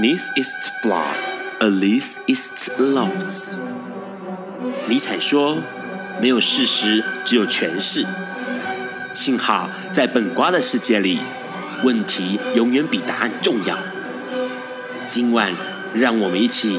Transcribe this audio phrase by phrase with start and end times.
[0.00, 1.16] This is flawed,
[1.58, 3.54] at least it's lost。
[4.86, 5.58] 尼采说
[6.22, 8.06] ：“没有事实，只有诠释。”
[9.12, 11.18] 幸好在本瓜的世界里，
[11.82, 13.76] 问题永远比答案重要。
[15.08, 15.52] 今晚，
[15.92, 16.78] 让我们一起。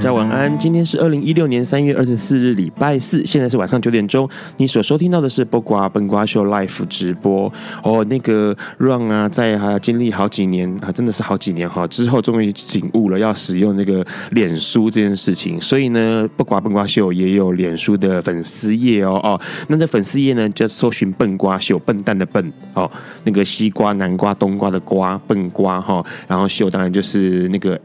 [0.00, 0.58] 家晚安。
[0.58, 4.26] 今天是二零一六年三月二十四日，礼拜四，现在是晚上九点钟。
[4.56, 8.02] 你所收听到的是不瓜笨瓜秀 Live 直播哦。
[8.08, 15.60] 那个 Run 啊，在啊经历好几年啊，真的是好几年哈之后，终于醒悟了要使用那个脸书这件事情。
[15.60, 19.38] 所以呢，不瓜笨瓜秀也有脸书的粉丝页哦哦。
[19.68, 22.90] 那这粉丝页呢，就搜寻笨瓜秀，笨蛋的笨哦，
[23.24, 26.02] 那个西瓜、南瓜、冬瓜的瓜，笨瓜哈。
[26.26, 27.78] 然后秀当然就是那个。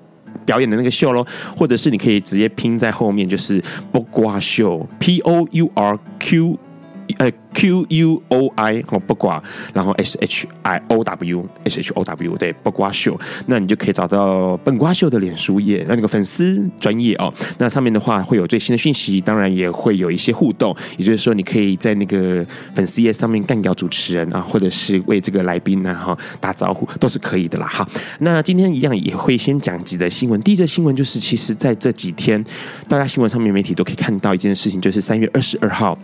[0.46, 1.26] 表演的那个秀喽，
[1.58, 6.58] 或者是你可以直接拼在后面，就是播瓜秀，P O U R Q，
[7.18, 7.32] 呃。
[7.56, 9.42] Q U O I 哦，播瓜，
[9.74, 13.18] 然后 S H I O W S H O W 对，播瓜秀，
[13.48, 22.46] 那你就可以找到笨瓜秀的脸书页，那那个粉丝专页哦，那上面的话会有最新的讯息，当然也会有一些互动，也就是说你可以在那个
[22.76, 27.66] 粉丝页上面干掉主持人啊，或者是为这个来宾呢哈打招呼，都是可以的啦。
[27.68, 27.88] 好，
[28.20, 32.44] 那今天一样也会先讲几则新闻，第一则新闻就是，其实在这几天，
[32.90, 35.98] 大家新闻上面媒体都可以看到一件事情，就是三月二十二号，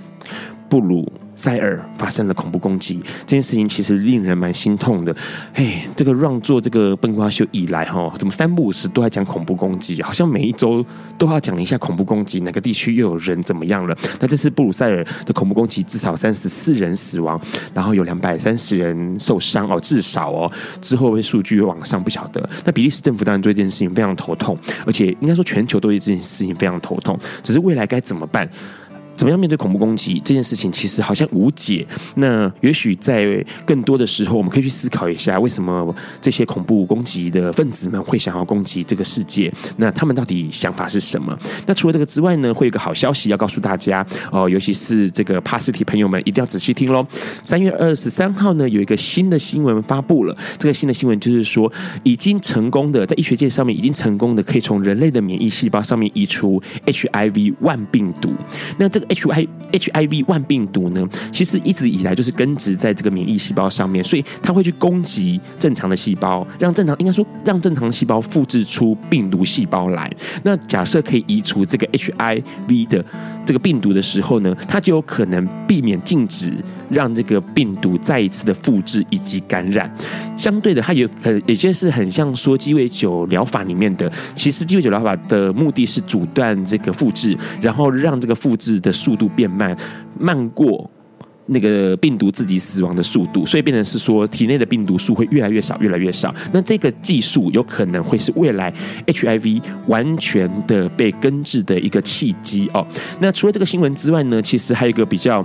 [0.69, 5.15] 布鲁塞尔发生了恐怖攻击，这件事情其实令人蛮心痛的。
[5.51, 9.99] 嘿，这个让做这个笨瓜秀以来哈，怎么三不五时都在讲恐怖攻击？
[10.03, 10.85] 好像每一周
[11.17, 13.97] 都要讲一下恐怖攻击，哪个地区又有人怎么样了？
[14.19, 17.41] 那这次布鲁塞尔的恐怖攻击，至少三十四人死亡，
[17.73, 22.47] 然后有两百三十人受伤哦，至少哦，之后会数据往上不晓得。
[22.63, 24.55] 那比利时政府当然对这件事情非常头痛，
[24.85, 28.47] 而且应该说全球都对这件事情非常头痛，只是未来该怎么办？
[29.21, 31.85] 怎么样面对恐怖攻击这件事情，其实好像无解。
[32.15, 39.53] 那也许在更多的时候，我们可以去思考一下，为什么这些恐怖攻击的分子们会想要攻击这个世界？
[39.77, 41.37] 那他们到底想法是什么？
[41.67, 47.05] 那除了这个之外呢，会有个好消息要告诉大家哦，尤其是这个帕斯提朋友们，一定要仔细听喽。
[47.43, 50.35] 三月二十三号呢，有一个新的新闻发布了。
[50.57, 51.71] 这个新的新闻就是说，
[52.01, 58.33] 已经成功的在医学界上面已经成功的可以从人类的免疫细胞上面移除 HIV-1 病毒。
[58.79, 59.10] 那这个。
[59.11, 70.09] H I H I V 万病毒呢，其实一直以来就是根植在这个免疫细胞上面，所以它会去攻击正常的细胞，让正常应该说让正常细胞复制出病毒细胞来。
[70.43, 73.03] 那假设可以移除这个 H I V 的
[73.45, 76.53] 这个病毒的时候呢，它就有可能避免禁止
[76.91, 79.91] 让这个病毒再一次的复制以及感染。
[80.37, 88.91] 相对的，它有很也就是很像说鸡尾酒疗法里面的，其实鸡尾酒疗法的目的是阻断这个复制，然后让这个复制的。
[89.01, 89.75] 速度变慢，
[90.19, 90.87] 慢过
[91.47, 96.31] 那个病毒自己死亡的速度，所以变成是说体内的病毒数会越来越少，越来越少。
[96.51, 98.71] 那这个技术有可能会是未来
[99.07, 102.85] HIV 完全的被根治的一个契机哦。
[103.19, 105.43] 那除了这个新闻之外呢，其实还有一个比较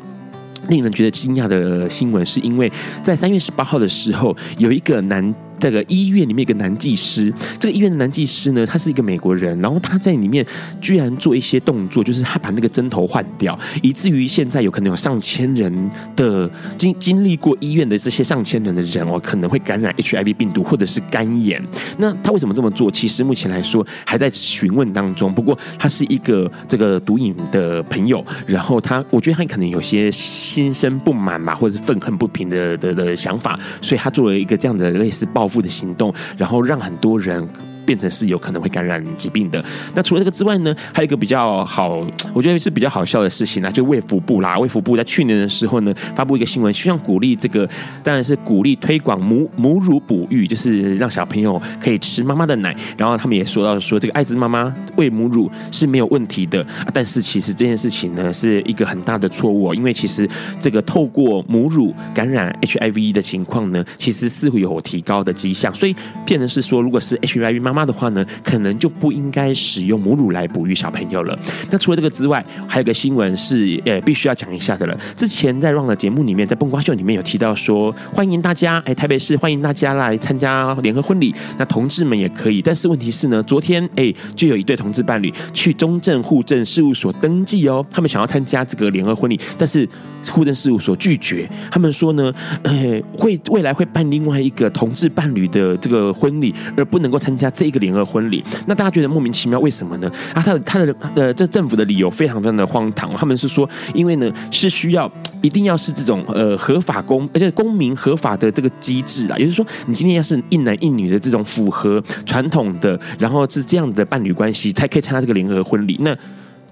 [0.69, 2.71] 令人觉得惊讶的新闻，是因为
[3.03, 5.34] 在三月十八号的时候，有一个男。
[5.66, 10.47] 这个医院里面一个男技师，这个医院的男技师呢，他是一个美国人，然后他在里面
[10.81, 21.60] 居然做一些动作，就是他把那个针头换掉，以至于现在有可能有上千人的经经历过医院的这些上千人的人哦，可能会感染 HIV 病毒或者是肝炎。
[21.98, 22.88] 那他为什么这么做？
[22.88, 25.34] 其实目前来说还在询问当中。
[25.34, 35.45] 不过他是一个这个毒瘾的朋友，然后他我觉得他可能有些心生不满嘛，或者是愤恨不平的的的想法，所以他做了一个这样的类似报。
[35.55, 37.48] 复复的行动，然后让很多人。
[37.86, 39.65] 变成是有可能会感染疾病的。
[39.94, 42.04] 那除了这个之外呢，还有一个比较好，
[42.34, 44.59] 我觉得是比较好笑的事情呢，就卫福部啦。
[44.59, 47.68] 卫福部在去年的时候呢，发布一个新闻，希望鼓励这个，
[48.03, 52.77] 当然是鼓励推广母母乳哺育，就是让小朋友可以吃妈妈的奶。
[52.98, 56.66] 然后他们也说到说，这个艾滋妈妈喂母乳是没有问题的。
[56.92, 60.28] 但是其实这件事情呢，是一个很大的错误，因为其实
[60.60, 65.74] 这个透过母乳感染 HIV 的情况呢，其实是会有提高的迹象。
[65.74, 65.94] 所以
[66.24, 67.87] 变成是说，如果是 HIV 妈妈。
[67.87, 71.39] 的话呢，可能就不应该使用母乳来哺育小朋友了。
[71.71, 74.99] 那除了这个之外，还有个新闻是呃必须要讲一下的了。
[75.15, 82.61] 之前在 Run 的节目里面，在蹦瓜秀里面有提到说，欢迎大家哎，台北市欢迎大家来参加联合婚礼，那同志们也可以。
[82.61, 89.89] 但是问题是呢，昨天哎就有一对同志伴侣去中正户政事务所登记哦，他们想要参加这个联合婚礼，但是
[90.28, 92.34] 户政事务所拒绝，他们说呢，
[92.65, 98.42] 呃会未来会办另外一个同志伴侣的这个婚礼，而不能够参加这个联合婚礼。
[98.66, 100.10] 那大家觉得莫名其妙，为什么呢？
[100.34, 103.15] 啊，他的他的呃，这政府的理由非常非常的荒唐。
[103.16, 105.10] 他们是说，因为呢是需要
[105.42, 115.98] 一定要是这种呃合法公，而且公民合法的这个机制啊，也就是说，你今天要是一男一女的这种符合传统的，然后是这样的伴侣关系，才可以参加这个联合婚礼。
[116.01, 116.16] 那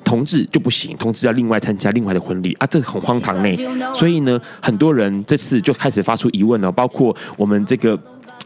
[0.04, 3.56] 同志就不行，同志要另外参加另外的婚礼啊，这个很荒唐呢。
[3.94, 7.98] 所以呢，很多人这次就开始发出疑问了，包括我们这个。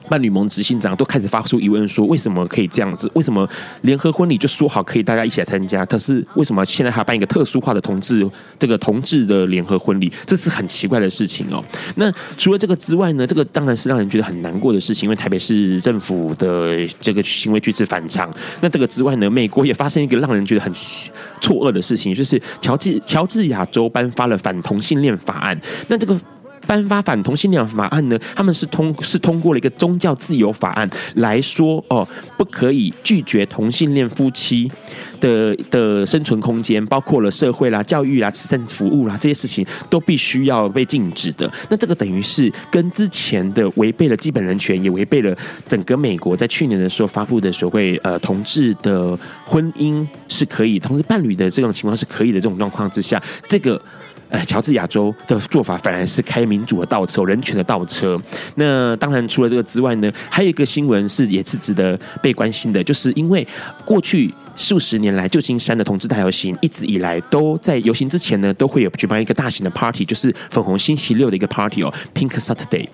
[0.09, 3.11] 伴侣盟执行长都开始发出疑问，说为什么可以这样子？
[3.15, 3.49] 为什么
[3.83, 5.85] 联合婚礼就说好可以大家一起来参加？
[5.87, 8.29] 可是为什么现在还要办一个特殊化的同志
[8.59, 10.13] 这个同志的联合婚礼？
[10.27, 11.63] 这是很奇怪的事情哦。
[11.97, 13.27] 那除了这个之外呢？
[13.27, 18.33] 这个当然是让人觉得很难过的事情，因为台北市政府的这个行为举止反常。
[18.61, 19.29] 那这个之外呢？
[19.29, 25.61] 美国也发生一个让人觉得很错愕的事情，就是乔治乔治亚州颁发了反同性恋法案。
[25.89, 26.19] 那这个。
[26.69, 28.19] 颁发反同性恋法案呢？
[28.37, 32.07] 他们是通是通过了一个宗教自由法案来说哦，
[32.37, 34.71] 不可以拒绝同性恋夫妻
[35.19, 41.51] 的的生存空间，包括了社会啦、教育啦、慈善服务啦这些事情都必须要被禁止的。
[41.71, 45.35] 那这个等于是跟之前的违背了基本人权，也违背了
[45.67, 53.81] 整个美国在去年的时候发布的所谓呃同志的婚姻是可以，同时伴侣的这种情况是可以的这种状况之下，这个。
[54.29, 58.21] 呃，乔治亚州的做法反而是开民主的倒车，人权的倒车。
[58.57, 63.47] 那当然，除了这个之外呢，还有一个新闻是也是值得被关心的，就是因为
[63.85, 72.87] 过去数十年来，旧金山的同志大游行一直以来都在游行之前呢，都会有举办一个大型的 party，就是粉红星期六的一个 party 哦，Pink Saturday。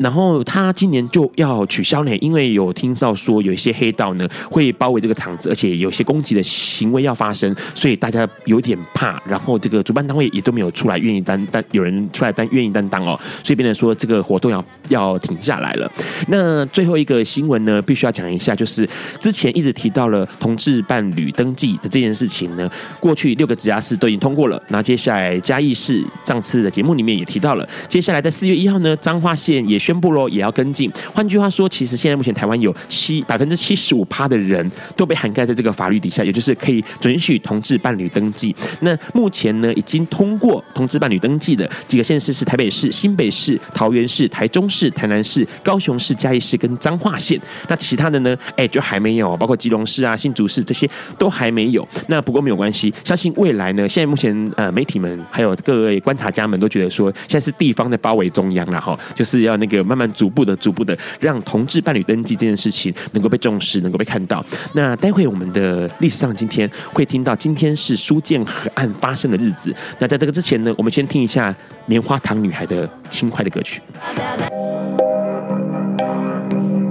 [0.00, 9.20] 然后他今年就要取消呢，因为有听到说有一些黑道呢会包围这个场子，而且有些攻击的行为要发生，所以大家有点怕。
[9.26, 15.90] 然后这个主办单位也都没有出来愿意担担，有人出来担愿意担当哦，所以变成说这个活动要要停下来了。
[16.28, 18.88] 那最后一个新闻呢，必须要讲一下，就是
[19.20, 30.88] 之前一直提到了同志伴侣登记的这件事情呢，过去六个直辖市都已经通过了，那接下来嘉义市上次的节目里面也提到了，接下来在四月一号呢，彰化县也宣布喽也要跟进。
[31.12, 38.54] 换句话说，其实现在目前台湾有七百分之七十五趴的人都被涵盖在这个法律底下，也就是可以准许同志伴侣登记。
[38.82, 47.40] 那目前呢，已经通过同志伴侣登记的几个县市是台北市、新北市、桃园市、台中市、台南市、高雄市、嘉义市跟彰化县。
[47.66, 50.88] 那其他的呢，哎，就还没有，包括基隆市啊、新竹市这些
[51.18, 51.86] 都还没有。
[52.06, 60.10] 那不过没有关系，相信未来呢，现在目前呃媒体们还有各位观察家们都觉得说，现在是地方在包围中央了哈，就是要那个慢慢。
[60.10, 64.44] 逐步的、逐步的，让同志伴侣登记这件事情能够被重视，能够被看到。
[64.74, 69.74] 那待会我们的历史上今天会听到，今天是苏建河案发生的日子。
[69.98, 71.54] 那在这个之前呢，我们先听一下
[71.86, 73.80] 棉花糖女孩的轻快的歌曲。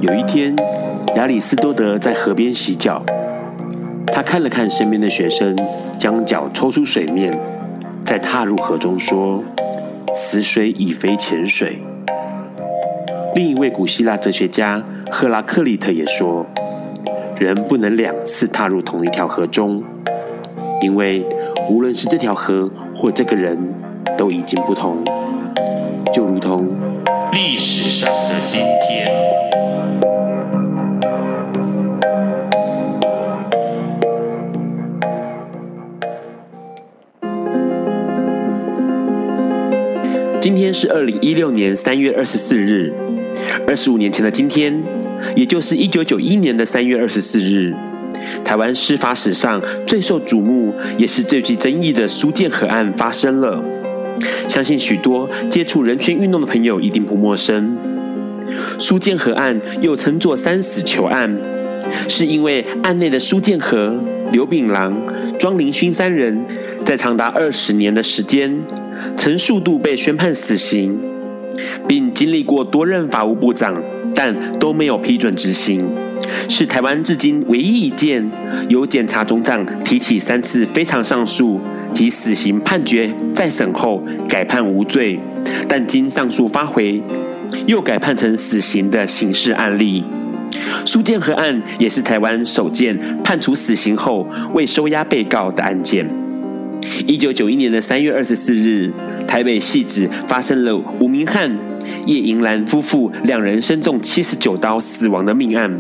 [0.02, 0.56] 有一天，
[1.16, 3.04] 亚里斯多德在河边洗脚，
[4.08, 5.56] 他看了看身边的学生，
[6.00, 7.38] 将脚抽出水面，
[8.04, 9.44] 再踏入河中，说
[10.16, 11.80] ：“此水已非浅水。”
[13.36, 16.46] 另一位古希腊哲学家赫拉克利特也说
[17.40, 19.84] ：“人不能两次踏入同一条河中，
[20.82, 21.26] 因为
[21.70, 23.58] 无论是这条河或这个人，
[24.18, 25.04] 都已经不同，
[26.12, 26.68] 就如同
[27.32, 29.10] 历史上的今天。”
[40.42, 42.94] 今天是二零一六年三月二十四日。
[43.68, 44.84] 二十五年前的今天，
[45.36, 47.74] 也就是一九九一年的三月二十四日，
[48.44, 53.64] 台湾司法史上最受瞩目，也是最具争议的苏建和案发生了。
[54.48, 57.78] 相信许多接触人权运动的朋友一定不陌生。
[58.80, 61.38] 苏建和案又称作“三死囚案”，
[62.10, 63.96] 是因为案内的苏建和、
[64.32, 64.98] 刘炳郎、
[65.38, 66.44] 庄林勋三人，
[66.84, 68.60] 在长达二十年的时间，
[69.16, 71.00] 曾数度被宣判死刑。
[71.88, 73.82] 并经历过多任法务部长，
[74.16, 75.88] 但都没有批准执行，
[76.48, 78.30] 是台湾至今唯一一件
[78.68, 81.60] 由检察总长提起三次非常上诉
[81.94, 85.20] 及死刑判决再审后改判无罪，
[85.68, 87.02] 但经上诉发回
[87.66, 90.04] 又改判成死刑的刑事案例。
[90.86, 96.08] 苏建和案也是台湾首件判处死刑后未收押被告的案件。
[97.08, 98.92] 一九九一年的三月二十四日，
[99.28, 101.58] 台北汐止发生了吴明翰、
[102.06, 105.80] 叶银兰夫妇两人身中七十九刀死亡的命案。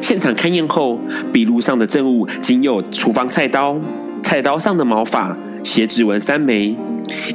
[0.00, 1.00] 现场勘验后，
[1.32, 3.76] 笔录上的证物仅有厨房菜刀、
[4.22, 6.76] 菜刀上的毛发、血指纹三枚，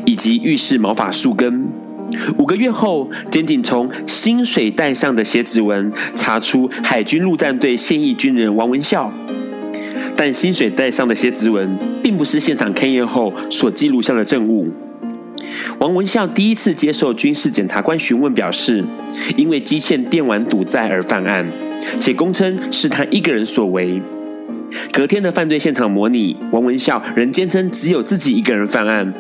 [0.06, 1.68] 以及浴室毛发数根。
[2.38, 9.14] 五个月后，检警从薪水袋上的血指纹查出海军陆战队现役军人王文孝，
[10.22, 14.70] 但薪水袋上的血指纹并不是现场勘验后所记录下的证物。
[15.80, 18.84] 王文孝第一次接受军事检察官询问，表示
[19.38, 21.48] 因为积欠电玩赌债而犯案，
[22.02, 24.02] 且供称是他一个人所为。
[24.92, 29.14] 隔天的犯罪现场模拟，王文孝仍坚称只有自己一个人犯案。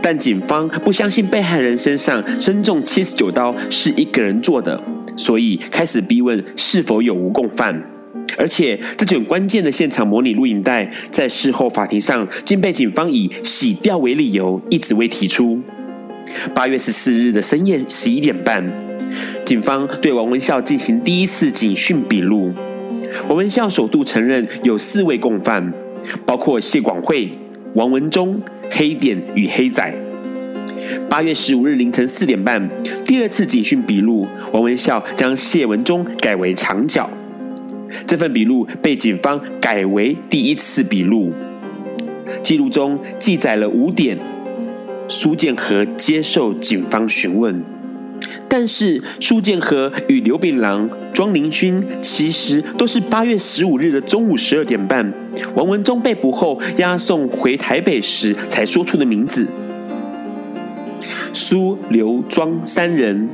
[0.00, 4.80] 但警方不相信被害人身上身中七十九刀是一个人做的，
[5.16, 7.97] 所以开始逼问是否有无共犯。
[8.36, 15.60] 而且这卷关键的现场模拟录影带在事后法庭上竟被警方以洗掉为理由，一直未提出。
[16.54, 18.64] 八月十四日的深夜十一点半，
[19.44, 22.52] 警方对王文孝进行第一次警讯笔录。
[23.28, 25.72] 王文孝首度承认有四位共犯，
[26.26, 27.30] 包括谢广惠、
[27.74, 28.40] 王文忠。
[28.70, 29.94] 黑点与黑仔。
[31.08, 32.68] 八月十五日凌晨四点半，
[33.02, 37.08] 第二次警讯笔录，王文孝将谢文忠改为长角。
[38.06, 41.32] 这份笔录被警方改为第一次笔录，
[42.42, 44.18] 记录中记载了五点。
[45.08, 47.64] 苏建和接受警方询问。
[48.46, 55.12] 但是苏建和与刘炳郎、庄林勋其实都是八月十五日的中午十二点半，
[55.54, 59.46] 王文忠被捕后押送回台北时才说出的名字。
[61.32, 63.28] 苏、刘、庄三人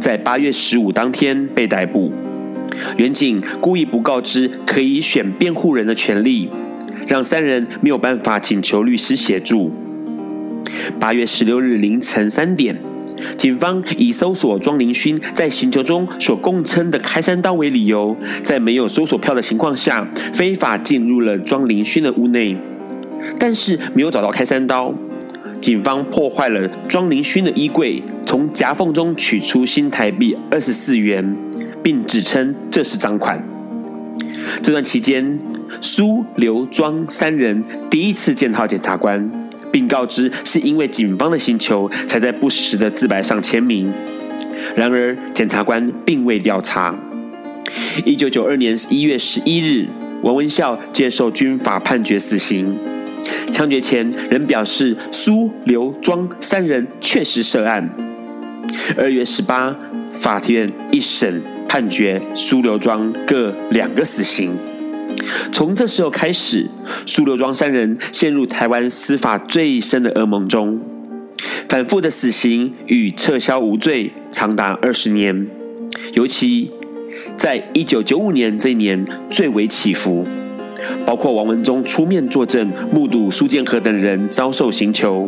[0.00, 2.12] 在八月十五当天被逮捕。
[2.96, 6.48] 员警故意不告知可以选辩护人的权利，
[7.06, 9.72] 让三人没有办法请求律师协助。
[10.98, 12.76] 八月十六日凌晨三点。
[13.36, 22.56] 警方以搜索庄凌勋在刑求中所供称的开山刀为理由，在没有搜索票的情况下，非法进入了庄凌勋的屋内，
[23.38, 24.92] 但是没有找到开山刀。
[25.60, 31.36] 警方破坏了庄凌勋的衣柜，从夹缝中取出新台币二十四元，
[31.82, 33.42] 并指称这是赃款。
[34.62, 35.38] 这段期间，
[35.80, 39.30] 苏、刘、庄三人第一次见到检察官。
[39.72, 43.90] 并告知是因为警方的请求，才在不实的自白上签名。
[44.76, 46.94] 然而，检察官并未调查。
[48.04, 49.88] 一九九二年一月十一日，
[50.20, 52.76] 王文孝接受军法判决死刑。
[53.50, 57.88] 枪决前，仍表示苏、刘、庄三人确实涉案。
[58.98, 59.74] 二月十八，
[60.12, 61.40] 法院一审
[61.72, 64.54] 判决苏、刘、庄各两个死刑。
[65.50, 66.68] 从这时候开始，
[67.06, 70.78] 苏刘庄三人陷入台湾司法最深的噩梦中，
[71.70, 75.46] 反复的死刑与撤销无罪长达二十年，
[76.12, 76.70] 尤其
[77.38, 80.26] 在一九九五年这一年最为起伏，
[81.06, 85.26] 包括王文忠出面作证，目睹苏建和等人遭受刑求，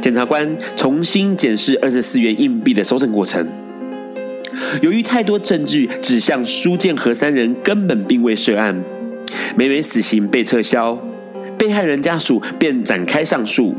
[0.00, 3.46] 检察官重新检视二十四元硬币的搜证过程，
[4.80, 8.82] 由于太多证据指向苏建和三人根本并未涉案。
[9.56, 10.98] 每每死刑被撤销，
[11.58, 13.74] 被害人家属便展开上诉，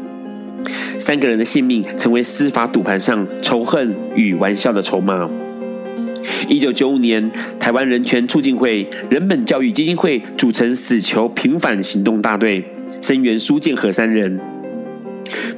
[1.00, 5.30] 三个人的性命成为司法赌盘上仇恨与玩笑的筹码。
[6.48, 12.64] 一九九五年，台湾人权促进会、人本教育基金会组成死囚平反行动大队，
[13.02, 14.40] 声援苏建和三人。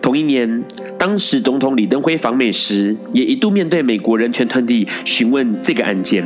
[0.02, 0.64] 同一年，
[0.98, 6.24] 当时总统李登辉访美时，也一度面对美国人权团体询问这个案件。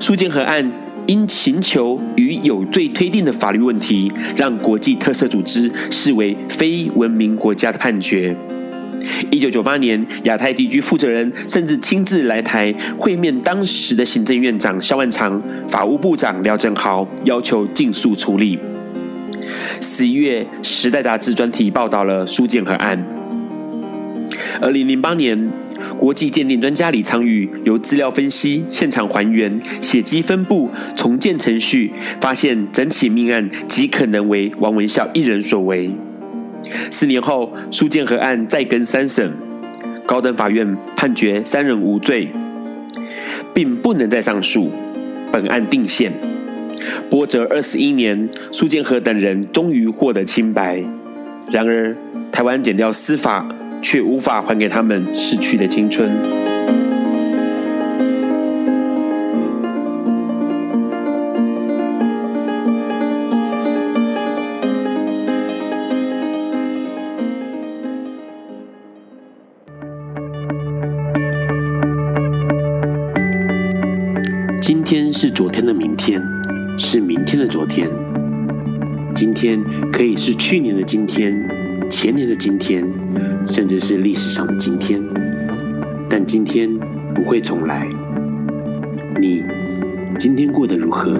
[0.00, 0.70] 苏建和案。
[1.08, 8.34] 因请求与有罪推定的法律问题，让国际特赦组织视为非文明国家的判决。
[9.30, 18.58] 一九九八年，亚太地区负责人甚至亲自来台会面当时的行政院长萧万长、法务部长廖正豪，要求尽速处理。
[19.80, 23.04] 十一月，《时代》杂志专题报道了苏建和案。
[24.60, 25.50] 二零零八年。
[25.98, 35.90] 国际鉴定专家李昌钰由资料分析、现场还原、血迹分布、重建程序，发现整起命案极可能为王文孝一人所为。
[36.90, 39.32] 四年后，苏建和案再更三审，
[40.04, 42.28] 高等法院判决三人无罪，
[43.54, 44.70] 并不能再上诉，
[45.30, 46.12] 本案定线。
[47.10, 50.82] 波折二十一年，苏建和等人终于获得清白。
[51.50, 51.96] 然而，
[52.32, 53.46] 台湾剪掉司法，
[53.80, 56.10] 却无法还给他们逝去的青春。
[74.60, 76.20] 今天是昨天的明天。
[76.78, 77.88] 是明天的昨天。
[79.14, 81.34] 今天可以是去年的今天，
[81.88, 82.86] 前年的今天，
[83.46, 85.02] 甚至是历史上的今天。
[86.08, 86.70] 但今天
[87.14, 87.88] 不会重来。
[89.18, 89.42] 你
[90.18, 91.14] 今天过得如何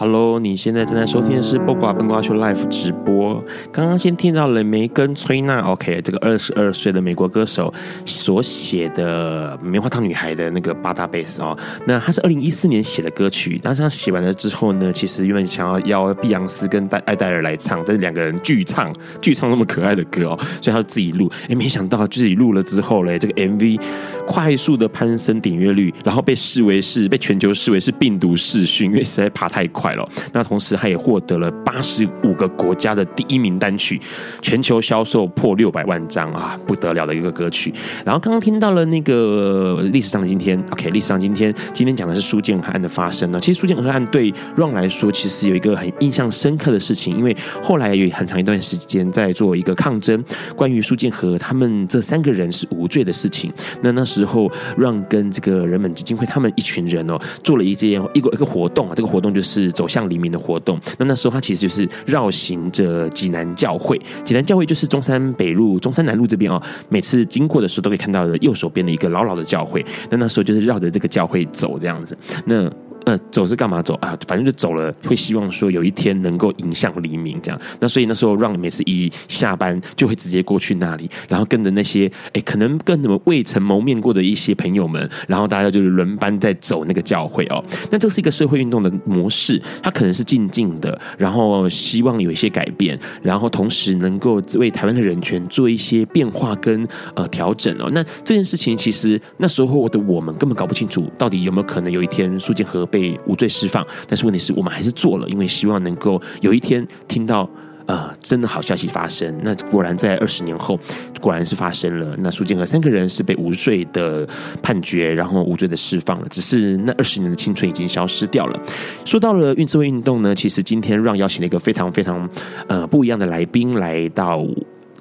[0.00, 3.34] ？Hello，你现在正在收听的是《播瓜笨瓜秀》Live 直播。
[3.70, 7.70] 刚刚先听到了梅根崔娜，OK，这个二十二岁的美国歌手
[8.06, 11.54] 所写的《棉花糖女孩》的那个八大贝斯哦。
[11.86, 18.90] 那他是二零一四年写的歌曲，但是他写完了之后呢，其实原本想要邀碧昂斯跟戴艾戴尔来唱，但是两个人拒唱，
[19.20, 21.30] 拒唱那么可爱的歌哦，所以他就自己录。
[21.50, 23.78] 哎，没想到自己录了之后嘞，这个 MV
[24.26, 29.89] 快速的攀升点阅率，然后被视为是被全球视为是病毒视讯，因为实在爬太快。
[30.32, 34.00] 那同时，他也获得了八十五个国家的第一名单曲，
[34.40, 37.72] 全球销售破六百万张啊，不得了的一个歌曲。
[38.04, 43.40] 然后刚刚听到了那个历史上的今天，OK，历史上今天，今天讲的是苏建和案的发生呢。
[43.40, 50.22] 其实苏建和案对 Ron 来说，其实有一个很印象深刻的事情，因为后来有很长一段时间在做一个抗争，
[50.54, 53.52] 关于苏建和他们这三个人是无罪的事情。
[53.82, 59.70] 那那时候 Ron 跟这个人们基金会他们一群人哦，做了一件一个一个活动啊，这个活动就是。
[59.80, 72.70] 走向黎明的活动，那那时候他其实就是绕行着济南教会，济南教会就是中山北路、中山南路这边哦，每次经过的时候都可以看到的右手边的一个老老的教会，那那时候就是绕着这个教会走这样子，那。
[73.06, 74.16] 呃，走是干嘛走啊？
[74.26, 77.60] 反正就走了，会希望说有一天能够迎向黎明这样。
[77.80, 87.64] 那所以那时候让每次一下班就会直接过去那里，然后跟着那些哎，可能跟你们未曾谋面过的一些朋友们，然后大家就是轮班在走那个教会哦。
[87.90, 97.88] 那这是一个社会运动的模式，它可能是静静的，然后希望有一些改变，然后同时能够为台湾的人权做一些变化跟呃调整哦。
[97.92, 107.48] 那这件事情其实那时候的我们根本搞不清楚，到底有没有可能有一天苏建和被无罪释放，但是问题是我们还是做了，因为希望能够有一天听到
[107.86, 109.34] 呃真的好消息发生。
[109.42, 110.78] 那果然在二十年后，
[111.20, 112.16] 果然是发生了。
[112.18, 114.26] 那苏建和三个人是被无罪的
[114.62, 116.26] 判决，然后无罪的释放了。
[116.30, 118.60] 只是那二十年的青春已经消失掉了。
[119.04, 122.28] 说到了运智会运动呢，其实今天让邀请了一个非常非常
[122.68, 124.44] 呃不一样的来宾来到。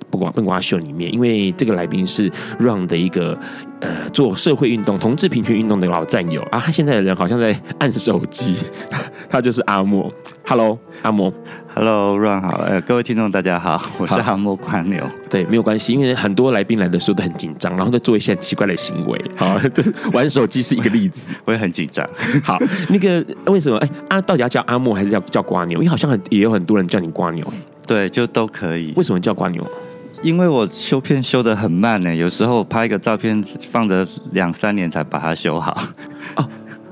[0.10, 3.38] 不管笨瓜秀里面，因为这个来宾是 Ron 的一个
[3.80, 8.56] 呃做社会运动、同志平权运动的老战友啊，他现在的人好像在按手机，
[8.90, 10.12] 他 他就是阿莫。
[10.46, 11.32] Hello，阿莫。
[11.76, 15.08] Hello，Ron 好，呃，各位听众大家好，我是阿莫蜗牛。
[15.30, 19.22] 对，没有关系，因为很多来宾来的时候都很紧张，然后都做一些很奇怪的行为。
[19.38, 19.60] 好，
[20.12, 22.04] 玩手机是一个例子， 我也很紧张。
[22.44, 22.58] 好，
[22.90, 23.78] 那个为什么？
[23.78, 25.78] 哎，啊，到底要叫阿莫还是叫叫瓜牛？
[25.78, 27.46] 因为好像很也有很多人叫你瓜牛。
[27.86, 28.94] 对，就都可以。
[28.96, 29.64] 为什么叫瓜牛？
[30.22, 35.78] 因为我修片修得很慢呢，有时候拍一个照片放着两三年才把它修好。
[36.36, 36.50] 哦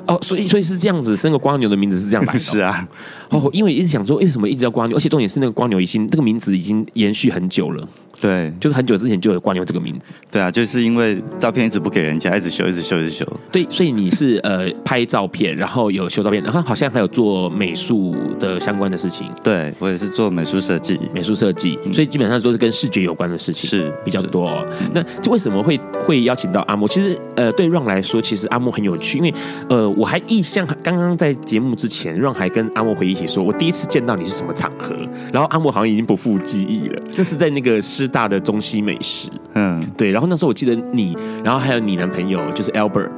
[0.07, 2.39] 哦，所以所以是这样子，生个光牛的名字是这样来的。
[2.39, 2.87] 是啊，
[3.29, 4.95] 哦，因为一直想说，为什么一直叫光牛？
[4.95, 7.85] 而且重点是那个光牛已经这个名字已经延续很久了。
[8.19, 10.13] 对，就是很久之前就有蜗牛这个名字。
[10.31, 13.25] 对啊，就是因为照片一直不给人家，一直修，一直修，一直修。
[13.51, 19.27] 对，所以你是呃拍照片，然后有修照片，然后好像还有做美术的相关的事情。
[19.43, 24.51] 对，我也是做美术设计，美术设计，所以基本上都是跟视觉有关的事情是比较多。
[24.93, 26.87] 那就为什么会会邀请到阿莫？
[26.87, 29.33] 其实呃，对 Ron 来说，其实阿莫很有趣，因为
[29.69, 34.95] 呃，我还印象刚刚在节目之前，Ron 还跟阿莫回忆起说，我第一次见到你是什么场合，
[35.31, 38.77] 然后阿莫好像已经不复记忆了，就是在那个师大的中西。
[38.87, 43.09] 美食，嗯，对，然后那时候我记得你，然后还有你男朋友就是 Albert，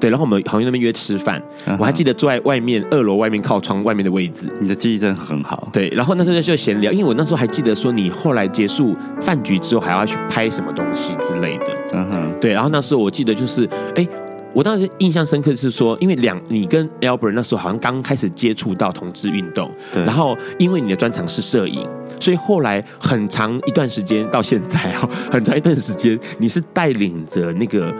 [0.00, 4.48] 对，然后我们好像那边约吃饭，嗯、我还记得坐在外面二楼外面靠窗外面的位置。
[4.58, 14.08] 你的记忆真的很好，对，然后那时候就闲聊，因为我那时候还记得说你后来结束饭局之后还要去拍什么东西之类的，嗯哼，对，然后那时候我记得就是，哎。
[14.58, 21.86] 我当时印象深刻的是说，因为两你跟 Albert 那时候好像刚开始接触到同志运动，对，然后因为你的专长是摄影，
[22.18, 27.94] 所以后来很长一段时间到现在哦， 很长一段时间你是带领着那个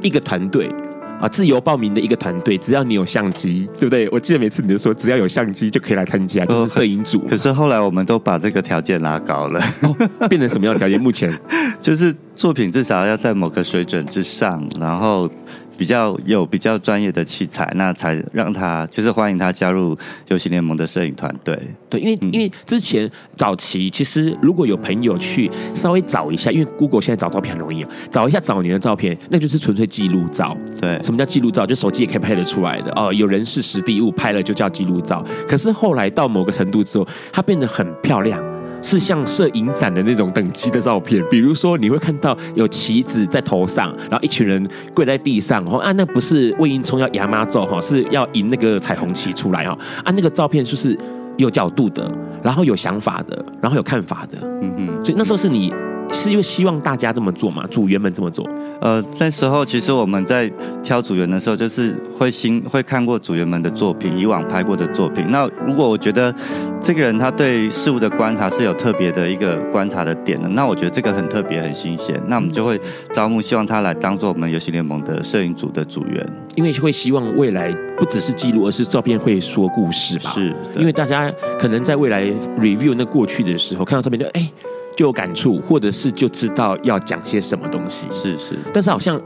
[0.00, 0.72] 一个团队
[1.18, 4.08] 啊，自由报名的一个团队，只要你有相机，对不对？
[4.10, 7.18] 我记得每次你就说只要有相机就可以来参加，就是摄影组。
[7.28, 9.92] 可是后来我们都把这个条件拉高了，哦，
[10.28, 11.00] 变成什么样的条件？
[11.02, 11.36] 目前
[11.82, 15.28] 就是作品至少要在某个水准之上，然后。
[15.76, 19.96] 比较有比较专业的器材，那才让他就是欢迎他加入
[20.28, 21.58] 游戏联盟的摄影团队。
[21.88, 30.56] 对，因为、嗯、因为之前早期其实如果有朋友去稍微找一下，因为 Google 现在找照片很容易，找一下早年的照片，那就是纯粹记录照。
[30.80, 31.66] 对，什么叫记录照？
[31.66, 33.12] 就手机也可以拍得出来的哦。
[33.12, 35.24] 有人事实地物拍了就叫记录照。
[35.48, 38.55] 可是后来到某个程度之后，它变得很漂亮。
[38.86, 50.96] 是像摄影展的那种等级的照片，比如说你会看到有旗子在头上，然后一群人跪在地上，哦啊，那不是魏应冲要牙妈咒哈，是要迎那个彩虹旗出来哈，啊，那个照片就是
[51.36, 52.08] 有角度的，
[52.44, 55.74] 然后有想法的，然后有看法的，嗯嗯，所以那时候是你。
[56.12, 57.66] 是因为希望大家这么做嘛？
[57.70, 58.48] 组员们这么做。
[58.80, 60.50] 呃，那时候其实我们在
[60.82, 65.24] 挑组员的时候，就是会新会看过组员们的作品，以往拍过的作品。
[65.28, 66.34] 那如果我觉得
[66.80, 72.20] 这个人他对事物的观察是有特别的一个观察的点的，那我觉得这个很特别、很新鲜。
[72.26, 72.80] 那我们就会
[73.12, 80.30] 招募，希望他来当做我们游戏联盟的摄影组的组员，因为会希望未来不只是记录，而是照片会说故事吧？
[80.30, 82.24] 是，因为大家可能在未来
[82.58, 84.50] review 那过去的时候，看到照片就哎。
[84.96, 88.06] 就有感触，或者是就知道要讲些什么东西。
[88.10, 89.20] 是是，但是好像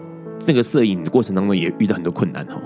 [0.46, 2.60] 那个摄影的过程当中也遇到很多困难哦。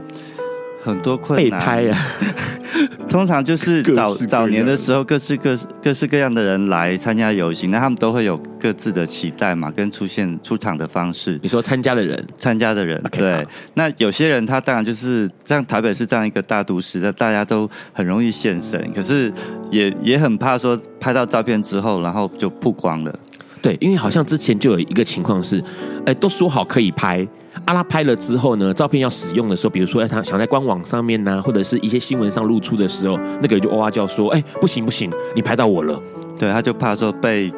[0.81, 2.07] 很多困难，被拍啊，
[3.09, 11.39] 通常就是早早年的时候，各式各各式各样的人来参加游行，那他们都会有各自的期待嘛，跟出现出场的方式。
[11.43, 13.47] 你说参加的人，参加的人，okay, 对。
[13.75, 19.33] 那有些人他当然就是像台北是这样一个大都市，那大家都很容易现身，可是
[19.71, 23.19] 也也很怕说拍到照片之后，然后就曝光了。
[23.63, 25.63] 对，因为好像之前就有一个情况是，
[26.07, 27.27] 哎，都说好可以拍。
[27.67, 36.01] 阿拉拍了之后呢，照片要使用的时候，比如说他想在官网上面呢、啊，或者是一些新闻上露出的时候，那个人就哇哇叫说：“哎、欸，不行不行，你拍到我了。”
[36.37, 37.49] 对，他就怕说被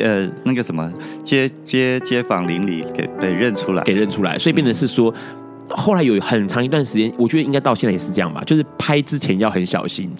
[0.00, 5.14] 呃那个什么街街街坊邻里给被认出来，给认出来，所以变成是说，
[5.70, 10.10] 后来有很长一段时间，我觉得应该到现在也是这样吧，就是拍之前要很小心。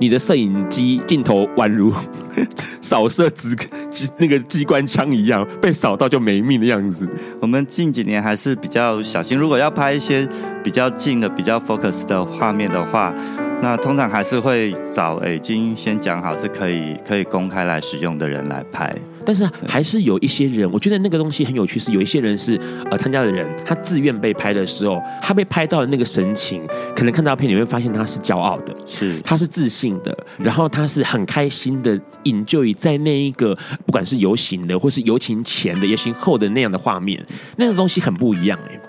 [0.00, 1.92] 你的摄影机镜头宛如
[2.80, 3.54] 扫射机
[3.90, 7.08] 机那个机关枪一样，被扫到就没命的样子。
[7.40, 10.28] 我们近几年还是比较小心，如果要拍一些
[10.62, 13.14] 比较近的、比较 focus 的画面的话。
[13.60, 18.94] 那通常还是会找已经先讲好是可以可以公开来使用的人来拍，
[19.28, 22.58] 但是还是有一些人，我觉得那个东西很有趣，是有一些人是
[22.90, 37.22] 呃参加的人，他自愿被拍的时候，他被拍到的那个神情，可能看到片你会发现他是骄傲的，是他是自信的，然后他是很开心的引就于在那一个不管是游行的或是游行前的游行后的那样的画面，
[37.56, 38.80] 那个东西很不一样哎。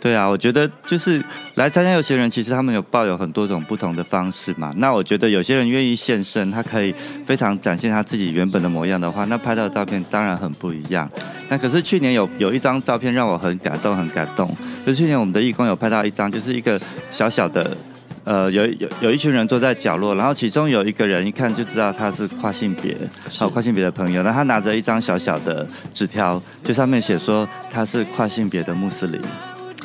[0.00, 1.20] 对啊，我觉得就是
[1.56, 4.72] 来参加有些人，其实他们有抱有很多种不同的方式嘛。
[4.76, 6.94] 那我觉得有些人愿意献身，他可以
[7.26, 11.10] 非常展现他自己原本的模样的话，那拍到的照片当然很不一样。
[11.48, 14.48] 那可是去年有有一张照片让我很感动，很感动。
[14.86, 16.80] 就是去年我们的义工有拍到一张，就是一个
[17.10, 17.76] 小小的，
[18.22, 22.96] 呃，有有有一群人坐在角落，然后其中有一个人一看就知道他是跨性别，
[23.36, 29.20] 好跨性别的朋友，然后他拿着一张小小的纸条，就上面写说他是跨性别的穆斯林。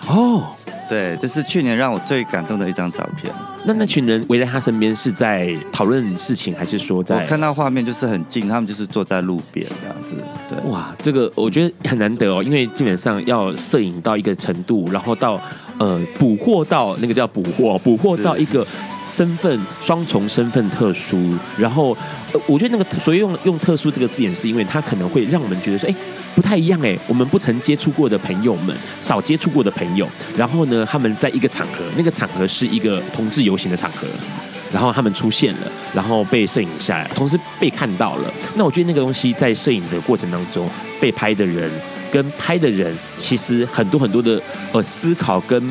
[0.07, 0.43] 哦，
[0.89, 3.33] 对，这是去年让我最感动的一张照片。
[3.65, 7.21] 那那群人围在他身边是在讨论事情，还是说在？
[7.21, 10.15] 我看到画面就是很近，他们就是坐在路边这样子。
[10.49, 15.39] 对，哇，这个我觉得很难得哦，因为基本上要摄影到一个程度，然后到
[15.77, 18.67] 呃捕获到那个叫捕获，捕获到一个
[19.07, 21.97] 身份双重身份特殊，然后
[22.31, 25.95] 呃我觉得那个所以用用特殊这个字眼，是因为它可能会让我们觉得说，哎。
[26.35, 34.07] 不太一样哎，我们不曾接触过的朋友们，少接触过的朋友，然后呢，他们在一个场合，那个场合是一个同志游行的场合，
[34.71, 38.33] 然后他们出现了，然后被摄影下来，同时被看到了。
[38.55, 40.67] 那我觉得那个东西在摄影的过程当中，
[40.99, 41.69] 被拍的人
[42.11, 45.63] 跟拍的人，其实很多很多的呃思考跟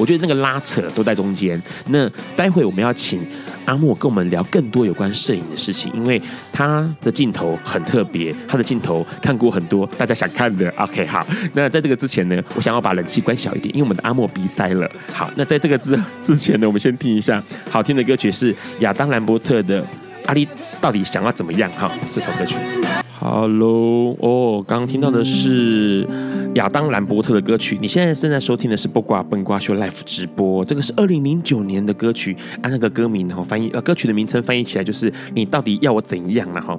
[0.00, 1.62] 我觉得那个拉扯都在中间。
[1.88, 3.20] 那待会我们要请。
[3.66, 10.68] 阿莫跟我们聊更多有关摄影的事情，因为他的镜头很特别，他的镜头看过很多大家想看的。
[10.76, 14.90] OK，好，那在这个之前呢，我想要把冷气关小一点，因为我们的阿莫鼻塞了。
[15.12, 19.80] 好，那在这个之之前呢，我们先听一下好听的歌曲，是亚当兰伯特的
[20.26, 20.48] 《阿丽
[20.80, 22.56] 到底想要怎么样》哈，这首歌曲。
[23.22, 26.08] Hello，哦，刚刚听到的是
[26.54, 27.76] 亚当兰伯特的歌曲。
[27.78, 36.74] 你现在正在收听的是《不挂笨瓜秀》Live 直播，这个是二零零九年的歌曲，按、那个歌名哈翻译，呃，歌曲的名称翻译起来就是“你到底要我怎样了”哈。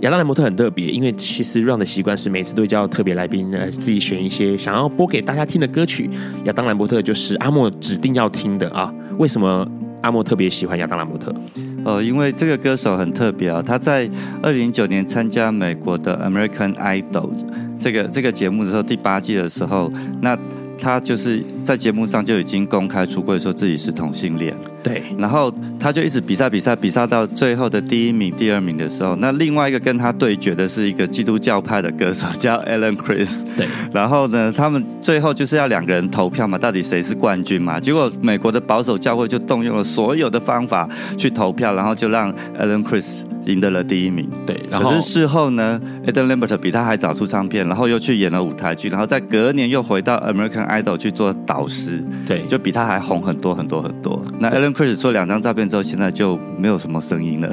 [0.00, 6.10] 亚当兰伯特很特别，因为其实 Run 的习惯是每次都会叫特别来宾呃自己选一些想要播给大家听的歌曲。
[6.46, 8.92] 亚当兰伯特就是阿莫指定要听的啊。
[9.18, 9.64] 为什么
[10.04, 11.34] 阿莫特别喜欢亚当拉伯特？
[11.82, 14.06] 呃，因为这个歌手很特别啊，他在
[14.42, 17.30] 二零零九年参加美国的 American Idol
[17.78, 19.90] 这个这个节目的时候，第八季的时候，
[20.20, 20.38] 那。
[20.78, 24.54] 他就是在节目上就已经公开出柜，说自己是同性恋。
[24.82, 33.30] 对，然后他就一直比赛比赛比赛到最后的第一名、第二名的时候，那另外一个跟他对决的是一个基督教派的歌手叫 Alan Chris。
[33.56, 37.80] 对，然后呢，他们最后就是要两个人投票嘛，到底谁是冠军嘛？
[37.80, 43.20] 结果美国的保守教会就动用了所有的方法去投票，然后就让 Alan Chris。
[43.46, 44.28] 赢得了第一名。
[44.46, 54.20] 对，然后可是事后呢，Adam Lambert 比他还早出唱片，然后又去演了舞台剧，然后在隔年又回到 American Idol 去做导师，对，就比他还红很多很多很多。
[54.38, 57.50] 那 Alan Chris 做两张照片之后，现在就没有什么声音了。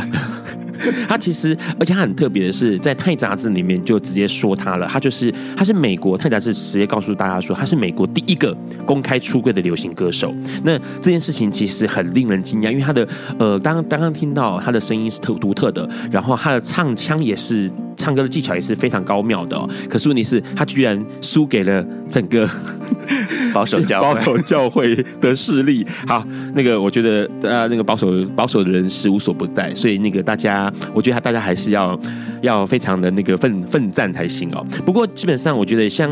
[1.07, 10.33] 他其实，而且他很特别的是，在《泰》杂志里面就直接说他了，他就是他是美国《泰》杂志直接告诉大家说，他是美国第一个公开出柜的流行歌手。
[10.63, 19.69] 那这件事情其实很令人惊讶，因为他的呃，刚刚刚刚听到他的声音是特独特的，然后他的唱腔也是唱歌的技巧也是非常高妙的哦。
[19.87, 22.49] 可是问题是，他居然输给了整个
[23.53, 25.85] 保守教会保守教会的势力。
[26.07, 30.71] 好，那个我觉得呃，那个保守保守的人是无所不在，所以那个大家。
[30.93, 31.97] 我觉得大家还是要
[32.41, 34.65] 要非常的那个奋奋战才行哦。
[34.85, 36.11] 不过基本上，我觉得像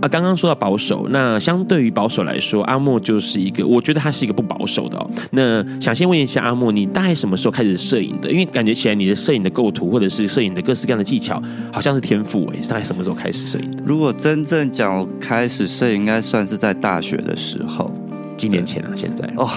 [0.00, 5.10] 啊刚刚说到保守，那相对于保守来说，阿莫就是一个，我觉得他是一个不保守的哦。
[5.30, 8.30] 那想先问一下阿莫，你大概什么时候开始摄影的？
[8.30, 12.58] 因为感觉起来你的摄影的构图或者是摄影的各式各样的技巧，好像是天赋哎。
[12.68, 13.70] 大概什么时候开始摄影？
[13.84, 17.92] 如果真正讲开始摄影，应该算是在大学的时候。
[18.42, 18.90] 几年前啊？
[18.96, 19.48] 现在哦，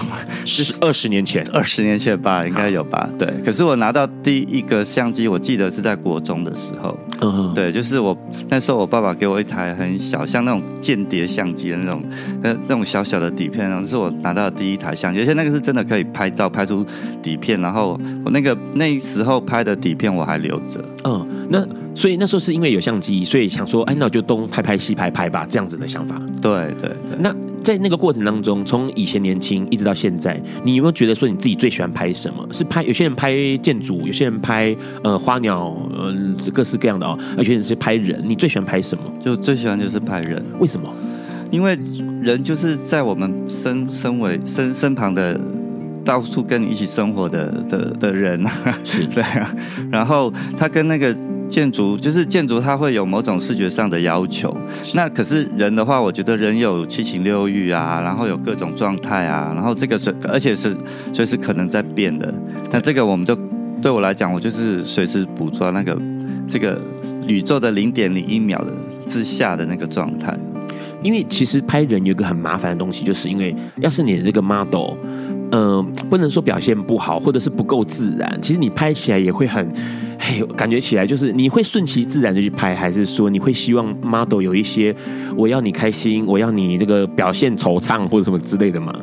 [0.44, 3.10] 是二十年前，二十年前吧，应该有吧？
[3.18, 3.26] 对。
[3.44, 6.96] 可是我拿到第一个相机，我记得是在国中的时候。
[7.20, 8.16] 嗯，对，就是我
[8.48, 12.00] 那时候我爸爸给我一台很小，像那种间谍相机的那种，
[12.40, 16.86] 那那种小小的底片，然后是我拿到的第一台相机，而且那个是真的可以拍照拍出
[17.20, 20.80] 底片，然后我那个那时候拍的底片我还留着。
[21.02, 21.66] 嗯，那。
[21.96, 26.20] 所以那时候是因为有相机，所以想说，哎，那我就东拍拍西拍拍吧，这样子的想法。
[26.42, 27.16] 对对对。
[27.18, 32.46] 那在那个过程当中，从以前年轻一直到现在，你有没有觉得说你自己最喜欢拍什么？
[32.52, 36.14] 是拍有些人拍建筑，有些人拍呃花鸟，呃
[36.52, 38.22] 各式各样的哦，有些人是拍人。
[38.26, 39.02] 你最喜欢拍什么？
[39.18, 40.44] 就最喜欢就是拍人。
[40.58, 40.94] 为什么？
[41.50, 41.78] 因为
[42.20, 45.40] 人就是在我们身身为身身旁的
[46.04, 48.52] 到处跟你一起生活的的的人啊，
[48.84, 49.50] 是 对啊。
[49.90, 51.16] 然后他跟那个。
[51.48, 54.54] 建筑就是建筑，它会有某种视觉上的要求。
[54.94, 60.76] 那可是人的话，我觉得人有七情六欲啊，然后有各种状态啊，然后这个是而且是
[61.12, 62.32] 随时可能在变的。
[62.70, 63.36] 那这个我们就
[63.80, 65.96] 对我来讲，我就是随时捕捉那个
[66.48, 66.80] 这个
[67.26, 68.72] 宇宙的零点零一秒的
[69.06, 70.36] 之下的那个状态。
[71.02, 74.94] 因为其实拍人有一个很麻烦的东西，就是因为要是你的这个 model，
[75.52, 79.68] 嗯、呃，不能说表现不好，或者是不够自然，其实你拍起来也会很。
[80.18, 84.94] 嘿，感觉起来就是你会顺其自然的去拍，还是说你会希望 model 有一些
[85.36, 88.94] 我要你开心，我要你这个表现惆怅或者什么之类的吗？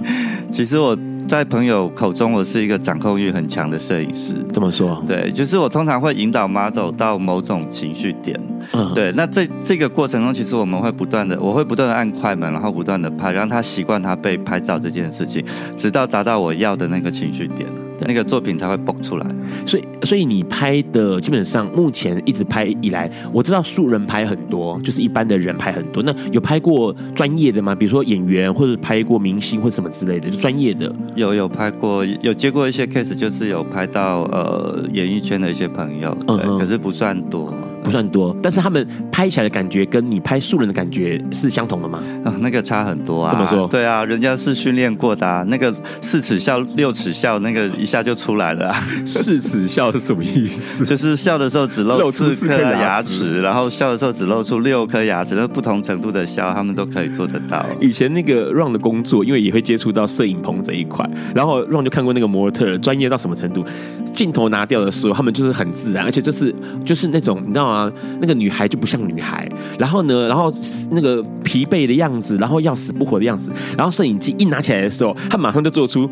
[0.51, 0.97] 其实我
[1.27, 4.33] 在朋友口中，我是一个掌控欲很强的摄影师。
[4.51, 5.03] 怎么说？
[5.07, 8.39] 对，就是我通常会引导 model 到某种情绪点。
[8.73, 9.11] 嗯，对。
[9.15, 15.43] 那这这个过程中，其实我们会不断的，我会不断的按快门，然后不断的拍，让他习惯他被拍照这件事情，
[15.75, 17.67] 直到达到我要的那个情绪点。
[18.01, 19.25] 那个作品才会蹦出来，
[19.65, 26.03] 所以所以你拍的基本上目前一直拍以来，我知道素人拍很多，就是一般的人拍很多。
[26.03, 27.73] 那有拍过专业的吗？
[27.73, 30.93] 比如说演员，或者拍过明星或者什么之类的，就专业的。
[31.15, 37.53] 有有拍过，有接过一些 case，就是有拍到呃演艺圈的一些朋友，对，嗯嗯，可是不算多。
[37.83, 42.01] 不算多，但是他们拍起来的感觉跟你拍素人的感觉是相同的吗？
[42.23, 43.29] 啊，那个差很多啊！
[43.31, 43.67] 怎么说？
[43.67, 48.75] 对啊，人家是训练过的啊，那个四齿笑、六齿笑，那个一下就出来了啊。
[49.05, 50.85] 四齿笑是什么意思？
[50.85, 57.65] 就是笑的时候只露四颗牙齿，然后笑的时候只露出六颗牙齿，那不同程度的笑，他们都可以做得到。
[57.81, 63.65] 以前那个 Ron 的工作，因为也会接触到摄影棚这一块，然后 Ron 就看过那个模特专业到什么程度，
[64.13, 66.53] 镜头拿掉的时候，他们就是很自然，而且就是
[66.85, 67.91] 就是那种你知道吗？
[68.21, 69.45] 那个女孩就不像女孩，
[69.77, 70.53] 然后呢，然后
[70.91, 76.09] 那个疲惫的样子，然后要死不活的样子，然后摄影机一拿起来的时候，他马上就做出。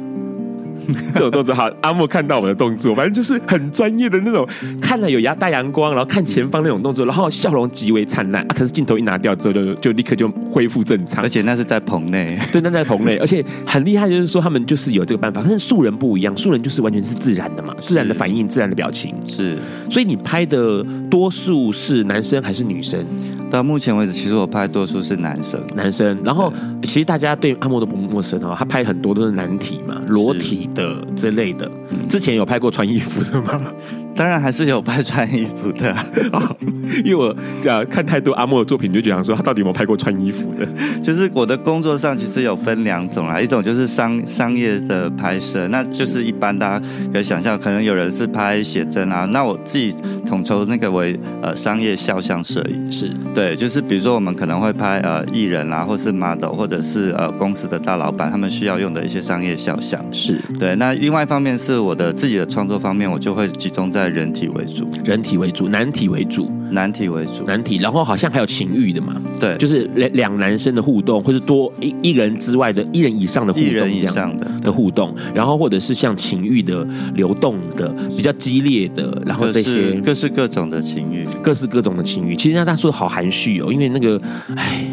[1.13, 4.47] 这种动作好，阿莫看到我们的动作，反正就是很专业的那种，
[4.81, 8.43] 看了有阳大阳光，然后看前方那种动作，然后笑容极为灿烂。
[8.43, 11.23] 啊，可是镜头一拿掉之后就，就就立刻就恢复正常。
[11.23, 15.41] 而且那是在棚内，对，那在棚内，而且很厉害，就是说他们就是有这个办法。
[15.43, 19.15] 但是素人不一样，素人就是完全是自然的嘛，自然的反应，自然的表情。
[19.25, 19.57] 是，
[19.89, 23.05] 所以你拍的多数是男生还是女生？
[23.49, 26.17] 到目前为止，其实我拍多数是男生，男生。
[26.23, 26.51] 然后
[26.83, 30.80] 其实大家对阿莫都不陌生哦，他拍很多都是男体嘛，裸体的
[31.15, 31.69] 之类的。
[32.09, 33.71] 之前有拍过穿衣服的吗？
[34.15, 35.91] 当然还是有拍穿衣服的，
[36.31, 36.55] 哦
[37.03, 40.67] 因为我呃看太多阿莫的作品，就觉得说他到底有没有拍过穿衣服的？
[41.01, 49.95] 就是我的工作上其实有分两种啦，一种就是商商业的拍摄，那就是一般大家可以想象，可能有人是拍写真啊，那我自己
[50.27, 60.75] 统筹那个为呃商业肖像摄影，是对，就是比如说我们可能会拍呃艺人啊，或是 model，或者是呃公司的大老板他们需要用的一些商业肖像，是对。
[60.75, 64.00] 那另外一方面是我的自己的创作方面，我就会集中在。
[64.01, 74.49] 在人体为主，人体为主，男体为主，男体为主，男体，然后好像还有情欲的嘛，对，就是两两男生的互动，或是多一一人之外的一人以上的互动，一人以上的。
[74.61, 79.93] 的互动，然后或者是像情欲的流动的比较激烈的，然后这些。
[80.01, 84.21] 各式各种的情欲，各式各种的情欲，其实那大家说的好含蓄哦，因为那个，
[84.55, 84.85] 哎，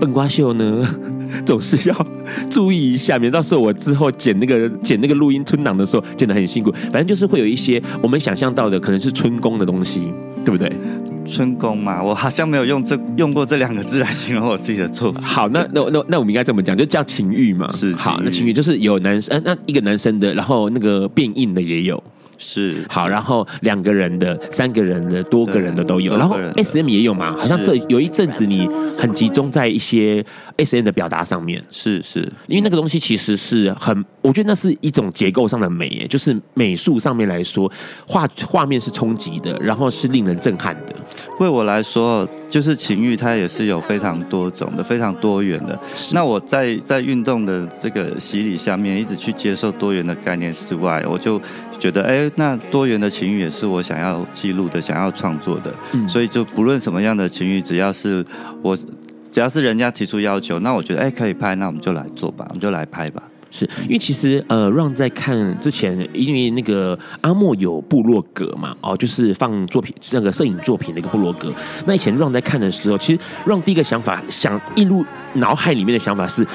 [0.00, 0.88] 笨瓜秀呢。
[1.46, 2.06] 总是要
[2.50, 6.72] 注意一下，免到时候我之后剪那个剪那个录音存档的时候剪得很辛苦。
[6.92, 10.12] 反正就是会有一些我们想象到的可能是春宫的东西，
[10.44, 10.70] 对不对？
[11.26, 15.22] 春宫嘛，我好像没有用这用过这两个字来形容我自己的作品。
[15.22, 17.70] 好，那那那那我们应该这么讲，就叫情欲嘛。
[17.76, 22.02] 是，好，那情欲就是有男生，那一个男生的，然后那个变硬的也有。
[22.42, 27.36] 是好，然后两个人的、三个人的、多个人的都有，然后 S M 也有嘛？
[27.36, 28.66] 好像这有一阵子你
[28.98, 30.24] 很集中在一些
[30.56, 37.70] S M 的表达上面，是是，因为那个东西其实是很，我觉得那是一种结构上的美耶，就是美术上面来说，
[38.06, 40.94] 画画面是冲击的，然后是令人震撼的。
[41.40, 45.78] 为我来说，就是情欲它也是有非常多种的，非常多元的。
[46.14, 51.38] 那我在在运动的这个洗礼下面，一直去接受多元的概念之外，我就。
[51.80, 55.74] 觉得哎，那多元的情欲也是我想要记录的，想要创作的。
[55.92, 58.24] 嗯，所以就不论什么样的情欲，只要是
[58.62, 58.76] 我，
[59.32, 63.22] 只要是人家提出要求，那我觉得哎可以拍，那我们就来做吧，我们就来拍吧。
[63.52, 71.52] 是因为其实呃，Ron 在看之前，因为那个阿莫有部落格嘛，哦，就是放作品那个摄影作品的一个部落格。
[71.84, 76.46] 那以前 Ron 在看的时候，其实 Ron 第一个想法想映入脑海里面的想法是，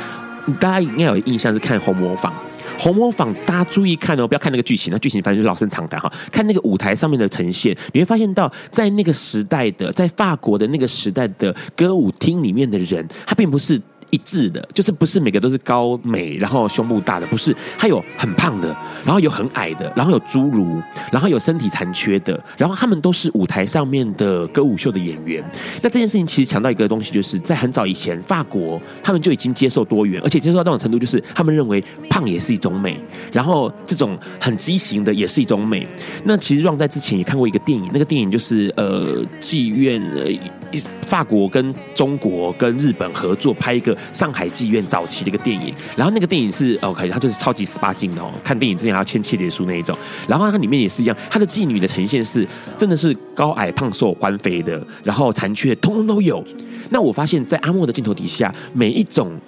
[0.57, 2.31] 大家应该有印象是看红魔坊。
[2.77, 6.11] 红磨坊，大家注意看哦，不要看那个剧情，那剧情反正就是老生常谈哈。
[6.31, 13.81] 看那个舞台上面的呈现，你会发现到，在那个时代的，在法国的那个时代的歌舞厅里面的人，他并不是。
[14.11, 18.73] 一致的，就是不是每个都是高美，然后胸部大的，不是，还有很胖的，
[19.05, 25.43] 然后有很矮的，然后有侏儒，然后有身体残缺的，然后他们都是舞台上面的歌舞秀的演员。
[25.81, 32.97] 那这件事情其实强调一个东西，就是在很早以前，法国他们就已经接受多元，而且接受到那种程度，就是他们认为胖也是一种美，
[33.31, 35.87] 然后这种很畸形的也是一种美。
[36.23, 43.95] 那其实让在之前也看过一个电影，那个电影就是呃，妓院呃，法国跟中国跟日本合作拍一个。
[44.11, 48.31] 上海妓院早期的一个电影，然后那个电影是 OK，它就是超级十八禁的哦。
[48.43, 49.97] 看电影之前还要签切结书那一种。
[50.27, 56.43] 然后它里面也是一样，它的妓女的呈现是真的是高矮胖瘦环肥的，然后残缺通通都有。
[56.89, 59.39] 那我发现，在阿莫的镜头底下，每一种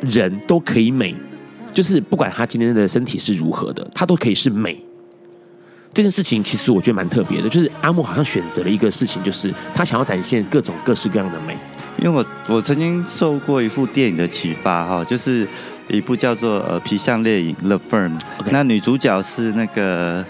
[0.00, 1.14] 人都可以美，
[1.72, 4.82] 就是不管他今天的身体是如何的，他都可以是美。
[5.92, 11.56] 这件事情其实我觉得蛮特别的，就是阿莫好像选择了一个事情，就是他想要展现各种各式各样的美。
[12.00, 15.46] 因为我我曾经受过一部电影的启发哈，就是
[15.88, 18.20] 一部叫做呃皮相猎影 The Firm，
[18.50, 20.24] 那女主角是那个。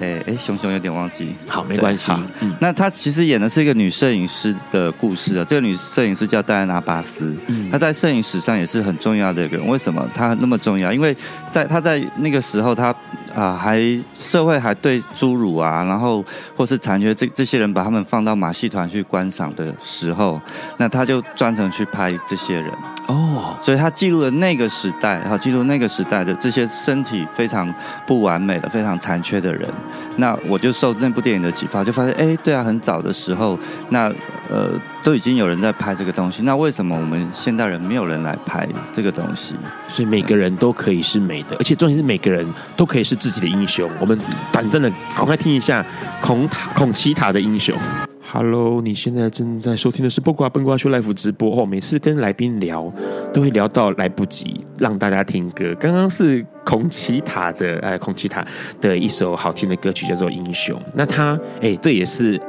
[0.00, 2.12] 哎哎，熊熊有点忘记，好，没关系。
[2.40, 5.44] 嗯，那她其实演的是一个女摄影师的故事啊。
[5.48, 9.66] 这个女摄影师叫戴安娜巴斯，嗯，她在摄影史上也是很重要的一个人。
[9.66, 10.92] 为什么她那么重要？
[10.92, 11.16] 因为
[11.48, 12.94] 在她在那个时候，她
[13.34, 13.80] 啊还
[14.20, 16.24] 社会还对侏儒啊，然后
[16.56, 20.40] 或是残缺这这些人，把他们放到马戏团去观赏的时候，
[20.78, 22.70] 那她就专程去拍这些人。
[23.08, 23.64] 哦，oh.
[23.64, 27.72] 所以他记录了那个时代，然后记录那个时代的这些身体非常
[28.04, 29.72] 不完美的、非常残缺的人。
[30.16, 33.58] 那我就受那部电影的启发，就发现，哎，对啊，很早的时候，
[33.90, 34.12] 那
[34.48, 34.70] 呃，
[35.02, 36.42] 都已经有人在拍这个东西。
[36.42, 39.54] 那为什么我们现代人没有人来拍这个东西？
[39.88, 42.46] 所以每个人都可以是美的，而且重点是每个人
[42.76, 43.90] 都可以是自己的英雄。
[44.00, 44.18] 我们
[44.52, 45.84] 短暂的赶快听一下
[46.20, 47.76] 孔塔孔奇塔的英雄。
[48.28, 51.64] Hello，你现在正在收听的是《播瓜笨瓜秀》Live 直播哦。
[51.64, 52.92] 每次跟来宾聊，
[53.32, 55.72] 都会聊到来不及让大家听歌。
[55.78, 58.44] 刚刚是孔奇塔的，哎，孔奇塔
[58.80, 60.76] 的一首好听的歌曲叫做《英雄》。
[60.94, 62.40] 那他，哎，这也是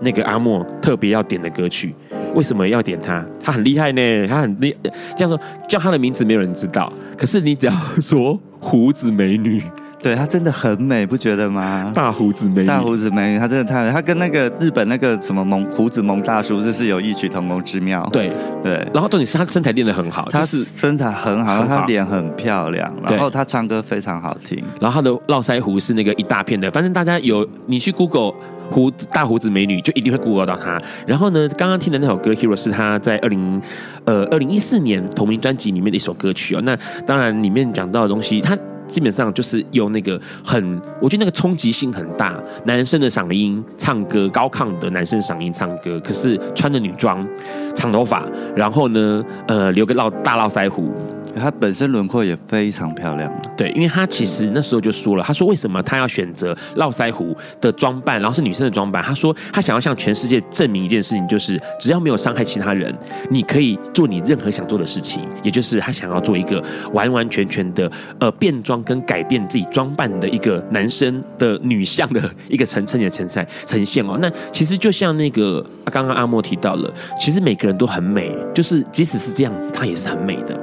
[0.00, 1.92] 那个阿莫特别要点的歌曲。
[2.34, 3.26] 为什么要点他？
[3.42, 4.74] 他很厉害呢，他很厉，
[5.16, 5.38] 这样说
[5.68, 6.92] 叫他的名字没有人知道。
[7.18, 9.60] 可是你只要说胡子美女。
[10.04, 11.90] 对，她真的很美，不觉得吗？
[11.94, 13.90] 大胡子美女，大胡子美女，她真的太美。
[13.90, 18.06] 她跟那个日本那个什么蒙胡子蒙大叔，这是有异曲同工之妙。
[18.12, 18.30] 对
[18.62, 24.62] 对，然后重点是她身材练得很好，她是身材很好，很好她脸很漂亮，然后她唱歌非常好听。
[24.78, 28.34] 然后她的络腮胡是那个一大片的，反正大家有你去 Google
[28.70, 30.78] 胡子大胡子美女，就一定会 Google 到她。
[31.06, 33.62] 然后呢，刚刚听的那首歌《Hero》是她在二零
[34.04, 36.60] 呃二零一四年同名专辑里面的一首歌曲哦。
[36.62, 36.76] 那
[37.06, 38.54] 当然里面讲到的东西，她。
[38.86, 47.26] 基本上就是用那个很，我觉得那个冲击性很大，男生的嗓音唱歌，高亢的男生嗓音唱歌，可是穿着女装，
[47.74, 50.90] 长头发，然后呢，呃，留个老大络腮胡，
[51.34, 53.30] 她本身轮廓也非常漂亮。
[53.56, 59.02] 对，因为她其实那时候就说了，她说为什么她要选择络腮胡的装扮，然后是女生的装扮？
[59.02, 62.94] 她说她想要向全世界证明一件事情，就是只要没有伤害其他人，
[63.30, 65.26] 你可以做你任何想做的事情。
[65.42, 66.62] 也就是她想要做一个
[66.92, 74.18] 完完全全的呃变装跟改变自己装扮的一个男生的女相的一个层层的呈现呈现哦。
[74.20, 80.58] 那其实就像那个刚刚阿莫提到了，其实每个人都很美，就是即使是这样子，她也是很美的。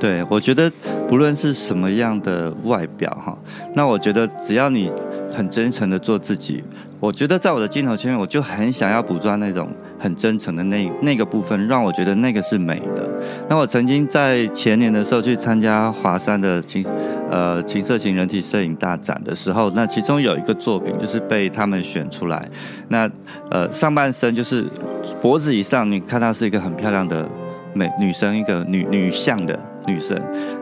[0.00, 0.70] 对，我觉得
[1.08, 3.36] 不论是什么样的外表哈，
[3.74, 4.90] 那我觉得只要你
[5.34, 6.62] 很真诚的做自己，
[7.00, 9.68] 我觉得在我的镜头前面，我就很想要捕捉那种
[9.98, 13.08] 很真诚的那那个部分，让我觉得那个是美的。
[13.48, 16.86] 那我曾经在前年的时候去参加华山的情
[17.28, 22.48] 呃情色型人体摄影大展的时候，那其中有一个作品就是被他们选出来，
[22.88, 23.10] 那
[23.50, 24.64] 呃上半身就是
[25.20, 27.28] 脖子以上，你看到是一个很漂亮的
[27.74, 29.58] 美女生，一个女女相的。
[29.88, 30.16] 女生，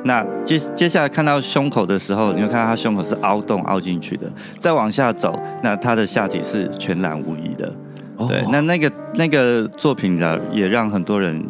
[0.04, 4.30] 那接接下来看到胸口的时候，你会看到她胸口是凹洞凹进去的。
[4.58, 7.70] 再往下走，那她的下体是全然无遗的。
[8.28, 11.44] 对，那那个那个作品呢，也让很多人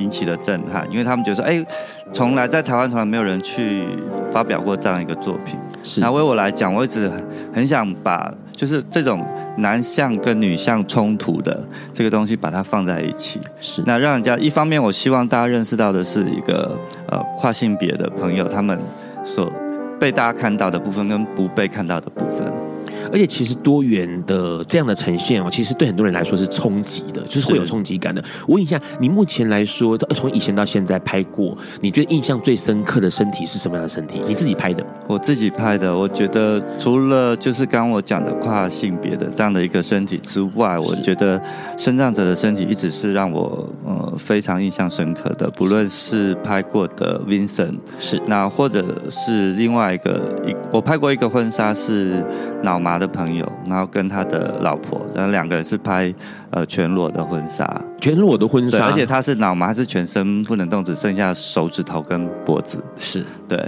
[0.00, 1.64] 引起了震撼，因为他们觉得说，哎，
[2.12, 3.84] 从来在台湾从来没有人去
[4.32, 5.56] 发表过这样一个作品。
[5.84, 7.24] 是，那为我来讲，我一直很
[7.54, 9.24] 很想把就是这种。
[9.56, 16.74] 男相跟女相冲突的这个东西，把它放在一起，是那让人家一方面，我希望大家认识到的是一个
[17.08, 18.78] 呃跨性别的朋友，他们
[19.22, 19.52] 所
[19.98, 22.69] 被大家看到的部分跟不被看到的部分。
[23.12, 28.22] 而且其实多元的这样的呈现哦，其实对很多人来说是冲击的，就是会有冲击感的。
[28.46, 34.22] 我问一下，你目前来说，从以前到现在拍过，你觉得印象最深刻的身体是什么样的身体？
[34.26, 34.84] 你自己拍的？
[35.06, 41.40] 我自己拍的，我觉得除了就是刚刚我讲的跨性别的这样的一个身体之外，我觉得
[41.76, 45.50] 身障者的身体一直是让我呃非常印象深刻的。
[45.50, 52.24] 不论是拍过的 Vincent，是那或者是另外一个一，我拍过一个婚纱是
[52.62, 56.14] 脑麻的朋友，然后跟他的老婆，然后两个人是拍
[56.50, 62.78] 呃全裸的婚纱，全裸的婚纱，而且他是脑麻，是全身不能动，只剩下手指头跟脖子。
[62.98, 63.58] 是对，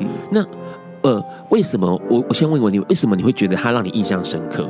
[0.00, 0.42] 嗯，那
[1.02, 4.68] 呃，为什么我我先问一问你，为什么你会觉得他让你印象深刻？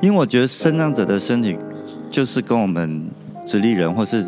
[0.00, 1.56] 因为我觉得身障者的身体
[2.10, 3.08] 就是跟我们
[3.44, 4.24] 直立人或是。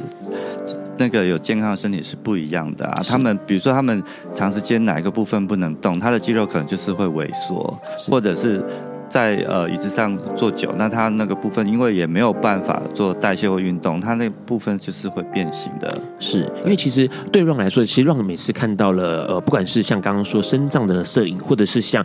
[0.98, 4.02] 那个有健康的身体是不一样的啊，他们比如说他们
[4.32, 8.64] 长时间哪一个部分不能动，他的肌肉可能就是会萎缩，或者是。
[9.08, 15.96] 在呃椅子上坐久，那他那个部分因为也没有办法做代谢或运动，他那部分就是会变形的。
[16.18, 22.04] 是因为其实对让来说，其实让每次看到了呃，不管是像刚刚说肾脏的摄影，或者是像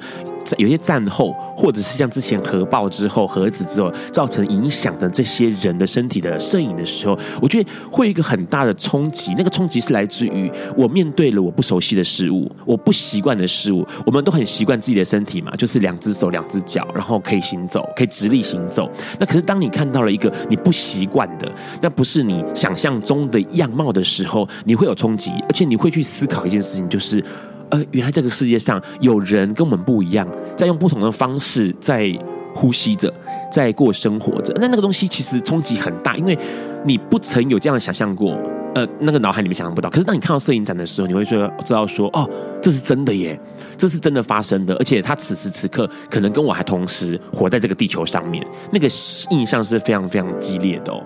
[0.58, 9.34] 有些战后，或者是像之前核爆之后、核子之后造成影响的这些人的身体的摄影的时候，我觉得会有一个很大的冲击。
[9.38, 13.88] 那个冲击是来自于我面对了我不熟悉的事物，我不习惯的事物。
[14.06, 16.88] 我们都很习惯自己的身体嘛，就是两只手、两只脚。
[16.94, 18.90] 然后可以行走，可以直立行走。
[19.20, 21.50] 那可是当你看到了一个你不习惯的，
[21.82, 27.24] 那不是你想象中的样貌的时候，你会有冲击，而且你会去思考一件事情，就是
[27.72, 32.18] 呃，原来这个世界上有人跟我们不一样，在用不同的方式在
[32.54, 33.12] 呼吸着，
[33.52, 34.54] 在过生活着。
[34.60, 36.38] 那那个东西其实冲击很大，因为
[36.86, 38.38] 你不曾有这样的想象过。
[38.74, 42.26] 呃，那个脑海里面想象不到，可是当你看到摄影展的时候，你会说知道说，哦，
[42.62, 43.38] 这是真的耶，
[43.78, 48.42] 这是真的发生的，而且他此时此刻可能跟我还同时活在这个地球上面，
[48.72, 48.88] 那个
[49.32, 51.04] 印象是非常非常激烈的哦。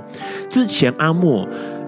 [0.47, 1.43] 之前阿莫，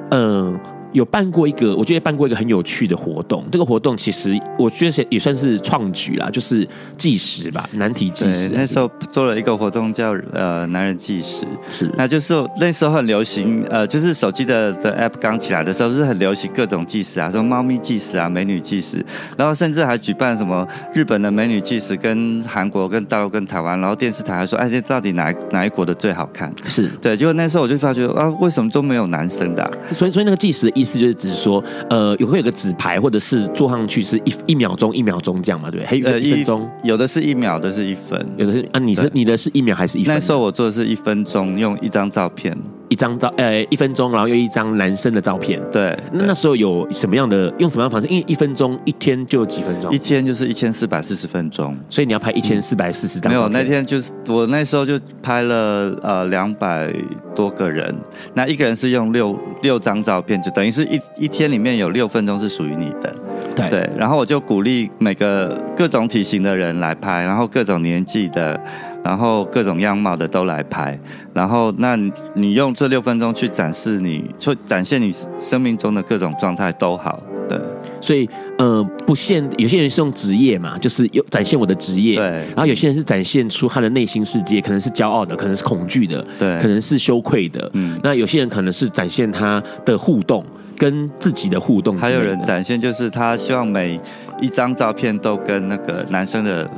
[0.09, 0.59] 嗯、
[0.93, 3.43] 有办过一个，我觉得办过一个很有趣的活动。
[3.51, 6.67] 这个活动其实我觉得也算是创举啦，就是
[6.97, 8.49] 计时吧，难题计时。
[8.53, 19.05] 那时候做了一个活动叫呃“男人计时”，是，那就是那时候很流行，呃，就是手机的的 app 刚起来的时候，是很流行各种计时啊，说猫咪计时啊，美女计时，
[19.38, 26.51] 然后甚至还举办什么日本的美女计时，跟韩国、跟大陆、跟台湾，然后电视台还说，哎，这到底哪哪一国的最好看？
[26.65, 29.71] 是对，结果那时候我就发觉啊，为什么都没有男生的啊？
[29.91, 30.71] 所以，所以那个计时。
[30.78, 35.88] 意思就是指说，呃，有会有个纸牌，或者是坐上去是一一秒钟一秒钟这样嘛，对不对？
[35.88, 40.13] 还有一分钟，有的是一秒的是一分，有的是啊，你是你的是一秒还是一分？
[40.13, 42.55] 那时候我做的是一分钟，用一张照片。
[42.89, 45.61] 一张照，呃，一分钟，然后又一张男生的照片。
[45.71, 48.07] 对，那那时候有什么样的，用什么样的方式？
[48.07, 49.91] 因为一分钟一天就几分钟？
[49.91, 53.31] 一天就是一千四百四十分钟，所以你要拍一千四百四十张。
[53.31, 56.93] 没有，那天就是我那时候就拍了呃两百
[57.35, 57.93] 多个人，
[58.33, 63.13] 那一个人是用六六张照片，就等于是一一天里面有六分钟是属于你的。
[63.55, 68.59] 对，对，然后我就鼓励每个各种体型的人来拍，然后各种年纪的。
[69.08, 70.99] 然后各种样貌的都来拍，
[71.34, 71.95] 然后那
[72.34, 77.58] 你用这六分钟去展示你，就展现你生命中的各种状态都好，对。
[78.01, 82.26] 所以呃，不限有些人是用职业嘛，就是有展现我的职业，对。
[82.47, 87.97] 然后有些人是展现出他的内心世界，可能是骄傲的，可能是恐惧的，对，可能是羞愧的，嗯。
[88.03, 90.43] 那有些人可能是展现他的互动，
[90.78, 93.97] 跟自己的互动，还有人展现就是他希望每
[94.41, 96.70] 一张照片都跟那个男生的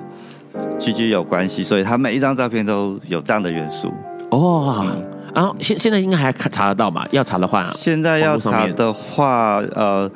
[0.80, 3.94] GG 有关系，所以他每一张照片都有这样的元素。
[4.32, 4.86] 哦，
[5.34, 7.08] 然后现现在应该还查得到吧？
[7.12, 10.10] 要查的话，现在要查的话，呃。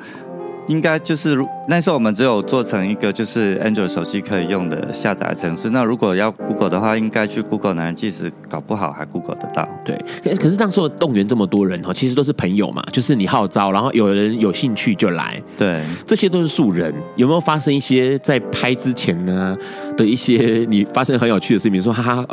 [0.66, 1.36] 应该就是
[1.68, 5.68] 那时候我们只有做成一个就是 Android 手机可以用的下载程式。
[5.68, 9.68] 那如果要 Google 的话，应该去 Google 男人即使，搞不好还 Google 得到。
[9.84, 15.38] 对，可是当时动员这么多人哈，其实都是朋友嘛，就是你号召，然后有人有兴趣就来。
[15.54, 16.94] 对，这些都是素人。
[17.16, 19.54] 有没有发生一些在拍之前呢
[19.96, 21.72] 的一些你发生很有趣的事情？
[21.72, 22.26] 比如说，哈哈，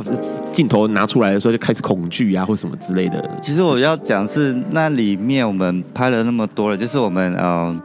[0.51, 3.29] 镜头拿出来的时候就开始恐惧啊，或什么之类的。
[3.41, 7.41] 其实我要讲是那里面我们拍了那么多了，就是我们嗯。
[7.41, 7.81] 呃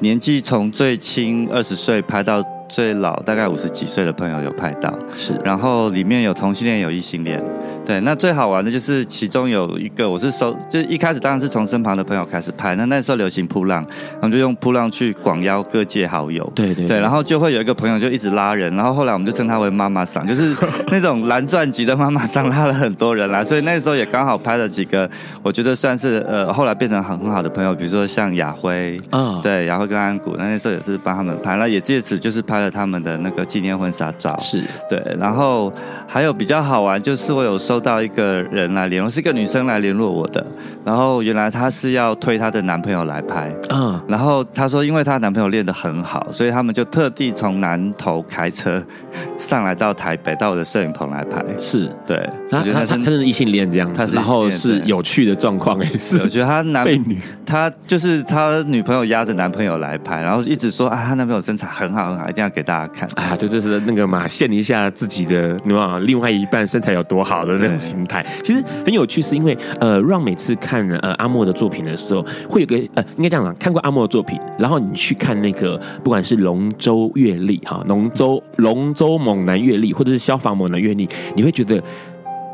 [0.00, 7.42] 年纪从最轻二十岁拍到最老大概五十几岁的朋友有拍到，是，然后里面有同性恋有异性恋，
[7.84, 13.84] 对，那最好玩的就是其中有一个我是收，就一开始当然是从身旁的朋友开始拍，那那时候流行扑浪，
[14.20, 20.54] 我们就用扑浪去广邀各界好友，对对对，对，然后就会有一个朋友就一直拉人，然后后来我们就称他为妈妈桑，就是
[20.90, 25.08] 那种蓝钻级的妈妈桑拉了很多人来，所以那时候也刚好拍了几个，
[25.42, 32.57] 我觉得算是呃后来变成很很好的朋友，比如说像雅辉啊，对，亚辉跟安谷，那那时候也是帮他们拍，那也借此就是拍。
[32.58, 34.60] 拍了他们的那个纪念婚纱照，是。
[34.90, 35.72] 对，然后
[36.08, 40.44] 还有比较好玩，就是我有收到一个人来联络，是一个女生来联络我的，
[40.84, 48.82] 然后原来她是要推她的男朋友来拍，嗯，然后她说，因为她男朋友练得很好，所以他们就特地从南投开车
[49.38, 51.88] 上来到台北，到我的摄影棚来拍，是。
[52.04, 62.47] 对，他他他是异性恋这样，他是然后是有趣的状况，哎，是，我觉得他男 女，他就是他女朋友压着男朋友来拍，然后一直说啊，她男朋友身材很好很好，一定要。
[62.48, 68.24] 给大家看，哎呀，这就是那个嘛，现一下自己的，你知道另外一半身材有多好的那种心态。
[68.42, 81.82] 其实很有趣，是因为呃，让每次看呃阿莫的作品的时候，会有个呃，应该这样讲，看过阿莫的作品，然后你去看那个，不管是龙舟阅历哈，龙舟龙舟猛男阅历，或者是消防猛男阅历，你会觉得。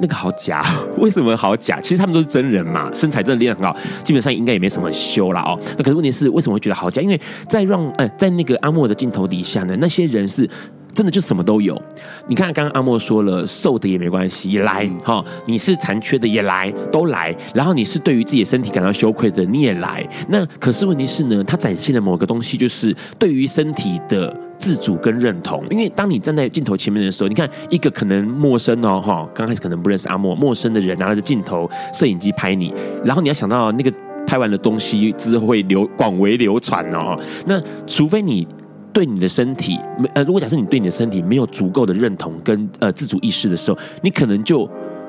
[0.04, 0.62] 那个好假，
[0.98, 1.80] 为什么好假？
[1.80, 3.74] 其实他们都是真人嘛，身材真的练得很好，
[4.04, 5.58] 基本上应该也没什么修了哦。
[5.78, 7.00] 那可是问题是，为什么会觉得好假？
[7.00, 10.46] 因为在让呃，在那个阿莫的镜头底下呢，那些人是
[10.94, 11.80] 真的就什么都有。
[12.26, 17.34] 你看，刚刚阿莫说了，瘦的也没关系，也来哈、哦；你是残缺的也来，都来。
[17.54, 20.08] 然后你是对于自己的身体感到羞愧的，你也来。
[20.28, 24.34] 那可是问题是呢，它展现的某个东西，就是对于身体的。
[24.56, 32.72] 自主跟认同，因为当你站在镜头前面的时候，你看一个可能陌生哦，哈，刚开始可能不认识阿莫，陌生的人拿着镜头、摄影机拍你，
[33.04, 33.92] 然后你要想到那个
[34.26, 38.46] 拍完的东西之后会流广为流传哦，那除非你
[38.94, 44.60] 对你的身体没，呃，如果假设你对你的身体没有足够的认同跟呃自主意识的时候，你可能就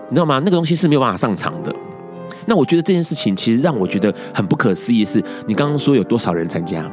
[0.09, 0.39] 你知道吗？
[0.39, 1.73] 那个东西是没有办法上场的。
[2.47, 6.83] 那我觉得这件事情其实让我觉得很不可思议，是你刚刚说有多少人参加？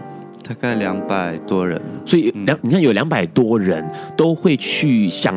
[0.47, 3.84] 大概两百多人，所以两你看有两百多人
[4.16, 5.34] 都会去想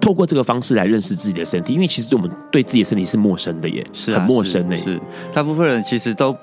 [0.00, 4.76] 透过这个方式来认识自己的身体，因为其实我们对自己的身体是陌生的耶，是、啊、很陌生的。
[4.76, 4.98] 是
[5.32, 6.34] 大部分人其实都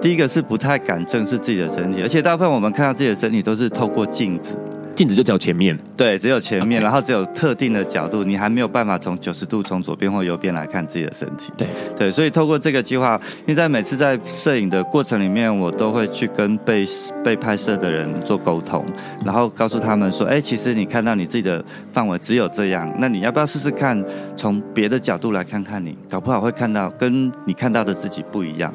[0.00, 4.56] 第一个是不太敢正视自己的身体，而且大部分我们看到自己的身体都是透过镜子。
[4.94, 6.84] 镜子就只有前面，对，只有前面，Okay.
[6.84, 11.52] 然后只有特定的角度，你还没有办法从九十度从左边或右边来看自己的身体。
[11.56, 11.66] 对
[11.98, 16.86] 对，所以透过这个计划，因为在每次在摄影的过程里面，我都会去跟被
[17.24, 18.84] 被拍摄的人做沟通，
[19.24, 24.02] 然后告诉他们说：“哎，其实你看到你自己的范围只有这样，那你要不要试试看
[24.36, 28.72] 从别的角度来看看你，搞不好会看到跟你看到的自己不一样。”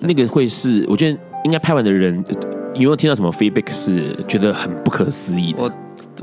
[0.00, 2.22] 那个会是，我觉得应该拍完的人。
[2.76, 5.62] 你有没有听到什么 feedback 是觉得很不可思议的？
[5.62, 5.72] 我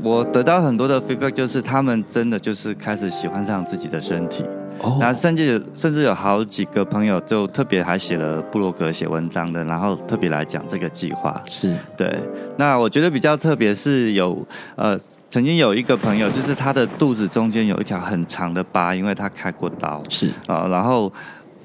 [0.02, 4.44] 我得到很多的 feedback，就是他们真的就是开始喜欢上自己的身体，
[4.80, 11.42] 哦，然后甚至甚至有好几个朋友就特别还写了布洛格写文章的，然后特别来讲这个计划。
[11.46, 12.16] 是对。
[12.56, 14.46] 那我觉得比较特别是有
[14.76, 14.96] 呃，
[15.28, 20.00] 曾经有一个朋友，就是他的肚子中间有一条很长的疤，因为他开过刀。
[20.08, 21.12] 是啊，呃，然后。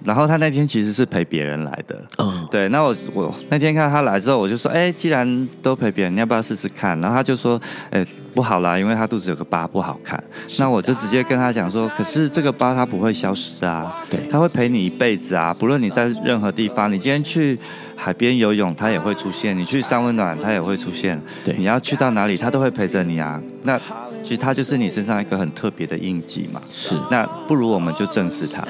[0.03, 2.69] 然后他那天其实是陪别人来的，嗯，对。
[2.69, 6.99] 那我我那天看他来之后，我就说，哎，既然都陪别人，你要不要试试看？
[7.01, 10.21] 然后他就说，哎，不好啦，因为他肚子有个疤，不好看。
[10.57, 17.59] 那我就直接跟他讲说，可是这个疤它不会消失啊，对，他会陪你一辈子啊，不论你在任何地方，你今天去
[17.95, 21.21] 海边游泳，它也会出现；你去三温暖，它也会出现。
[21.43, 23.41] 对，你要去到哪里，它都会陪着你啊。
[23.63, 23.77] 那
[24.23, 26.61] 其实它就是你身上一个很特别的印记嘛。
[26.65, 28.65] 是，那不如我们就正视它。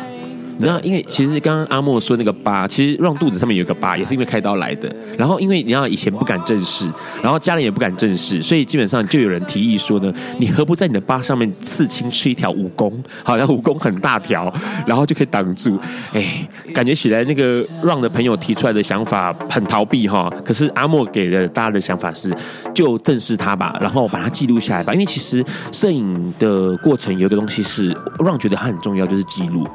[0.59, 4.93] 然后因为其实刚刚阿莫说那个疤，其实让肚子上面有个疤，也是因为开刀来的。
[5.17, 6.89] 然后因为你要以前不敢正视，
[7.23, 12.91] 然后家人也不敢正视，所以基本上就有人提议说呢，你何不在你的疤上面刺青吃一条蜈蚣，
[13.23, 14.53] 好像蜈蚣很大条，
[14.85, 15.79] 然后就可以挡住。
[16.13, 20.29] 哎，感觉起来那个让的朋友提出来的想法很逃避哈。
[20.43, 22.35] 可是阿莫给了大家的想法是，
[22.73, 24.93] 就正视它吧，然后把它记录下来吧。
[24.93, 29.65] 因为其实摄影的过程有一个东西是让觉得它很重要，就是记录。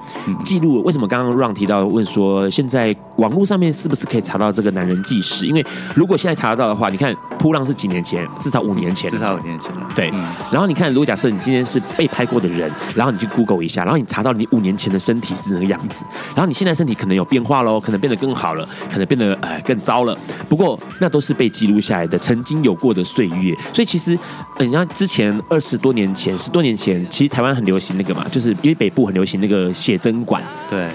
[0.44, 5.46] 记录为什么刚刚让提到问说，现在网络上面是不是可以查到这个男人纪实？
[5.46, 5.64] 因为
[5.94, 9.88] 如果现在查得到的话，你看扑浪是几年前，至少五年前，至少五年前了。
[9.94, 10.10] 对，
[10.50, 16.04] 然后你看，如果假设你今天是被拍过的人，然后你去 Google 一下，然后你查到你五年前的身体是那个样子，
[16.34, 20.16] 然后你现在身体可能有变化喽，可能变得更好了，可能变得呃更糟了。
[20.48, 23.54] 不过那都是被记录下来的，曾经有过的岁月。
[23.72, 24.18] 所以其实，
[24.58, 30.42] 你像之前二十多年前、十多年前，其实台湾很流行那个嘛，就是因为北部很流行那个写真馆。
[30.70, 30.88] 对，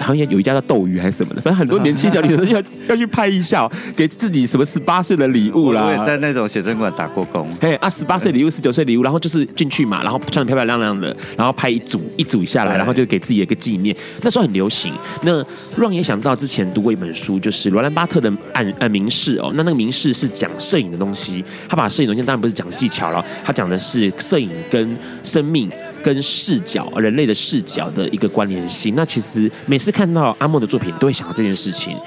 [0.00, 5.84] 好像有一家叫斗鱼还是什么的，反正很多年轻小女生要要去拍一下，给自己什么十八岁的礼物啦。
[5.84, 7.48] 我也在那种写真馆打过工。
[7.60, 13.94] 嘿啊，十八岁礼物、十九岁礼物，然后就是进去嘛，然后穿的漂漂亮亮的，然后拍一组一组下来，然后就给自己一个纪念。
[14.22, 14.92] 那时候很流行。
[15.22, 15.44] 那
[15.76, 19.52] 让也想到之前读过一本书，就是罗兰巴特的《暗暗明示》哦。
[19.54, 25.70] 那那个明示是讲摄影的东西，他把摄影东西当然不是讲技巧了，他讲的是摄影跟生命。
[26.06, 28.94] 跟视角，人类的视角的一个关联性。
[28.94, 31.98] 那其实每次看到阿莫的作品，都会想到这件事情。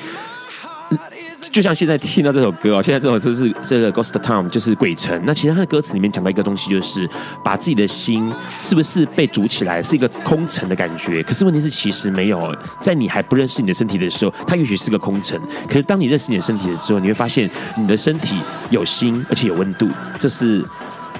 [1.51, 5.21] 就像现在听到这首歌哦，现在这首歌是这个 Ghost Town，就是鬼城。
[5.25, 7.09] 那其实他的歌词里面讲到一个东西，就是
[7.43, 8.31] 把自己的心
[8.61, 11.21] 是不是被煮起来，是一个空城的感觉。
[11.23, 15.37] 可是问题是，其实没有，在你还不认识你的身体的时候，它也许是个空城。
[15.67, 18.37] 可是当你认识你的身体的时候，你会发现你的身体
[18.69, 19.89] 有心，而且有温度。
[20.17, 20.65] 这是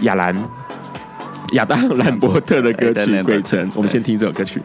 [0.02, 0.36] 亚兰。
[1.54, 4.62] 亚当兰伯特的歌曲《鬼城》，我们先听这首歌曲。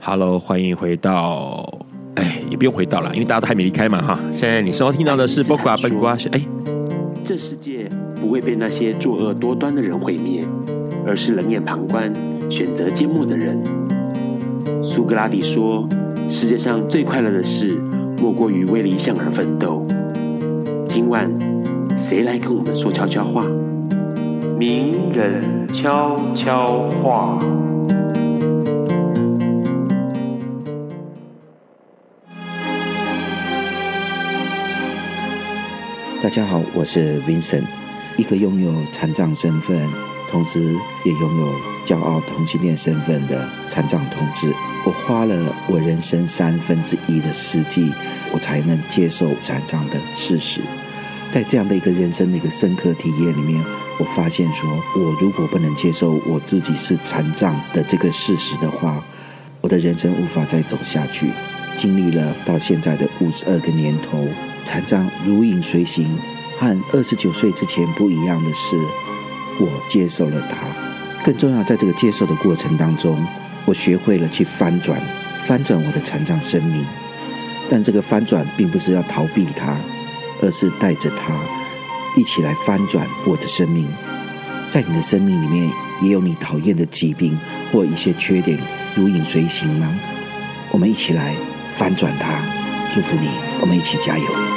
[0.00, 1.68] Hello，欢迎回到，
[2.14, 4.20] 哎，也不用回到了，因为大家都还没离开嘛，哈。
[4.30, 6.40] 现在你收听到的是《播瓜笨瓜》，哎，
[7.24, 7.90] 这世界
[8.20, 10.46] 不会被那些作恶多端的人毁灭，
[11.04, 12.12] 而是冷眼旁观、
[12.48, 13.60] 选择缄默的人。
[14.84, 15.88] 苏格拉底说
[16.28, 17.76] ：“世界上最快乐的事，
[18.20, 19.84] 莫过于为理想而奋斗。”
[20.88, 21.28] 今晚，
[21.96, 23.44] 谁来跟我们说悄悄话？
[24.58, 27.38] 名人悄悄话。
[36.22, 37.64] 大家好，我是 Vincent，
[38.16, 39.78] 一个拥有残障身份，
[40.30, 40.62] 同时
[41.04, 41.48] 也拥有
[41.84, 44.50] 骄傲同性恋身份的残障同志。
[44.86, 47.92] 我花了我人生三分之一的世纪，
[48.32, 50.62] 我才能接受残障的事实。
[51.30, 53.62] 在这样的一个人生的一个深刻体验里面，
[53.98, 59.02] 我发现说，我如果不能接受我自己是残障的这个事实的话，
[59.60, 61.30] 我的人生无法再走下去。
[61.76, 64.26] 经历了到现在的五十二个年头，
[64.64, 66.18] 残障如影随形，
[66.58, 68.76] 和二十九岁之前不一样的是，
[69.58, 70.56] 我接受了它。
[71.24, 73.18] 更重要，在这个接受的过程当中，
[73.64, 75.00] 我学会了去翻转，
[75.38, 76.84] 翻转我的残障生命。
[77.68, 79.76] 但这个翻转并不是要逃避它。
[80.42, 81.34] 而是带着它
[82.16, 83.86] 一起来翻转我的生命，
[84.70, 87.38] 在你的生命里面也有你讨厌的疾病
[87.70, 88.58] 或一些缺点
[88.94, 89.94] 如影随形吗？
[90.70, 91.34] 我们一起来
[91.74, 92.40] 翻转它，
[92.94, 93.28] 祝福你，
[93.60, 94.55] 我们一起加油。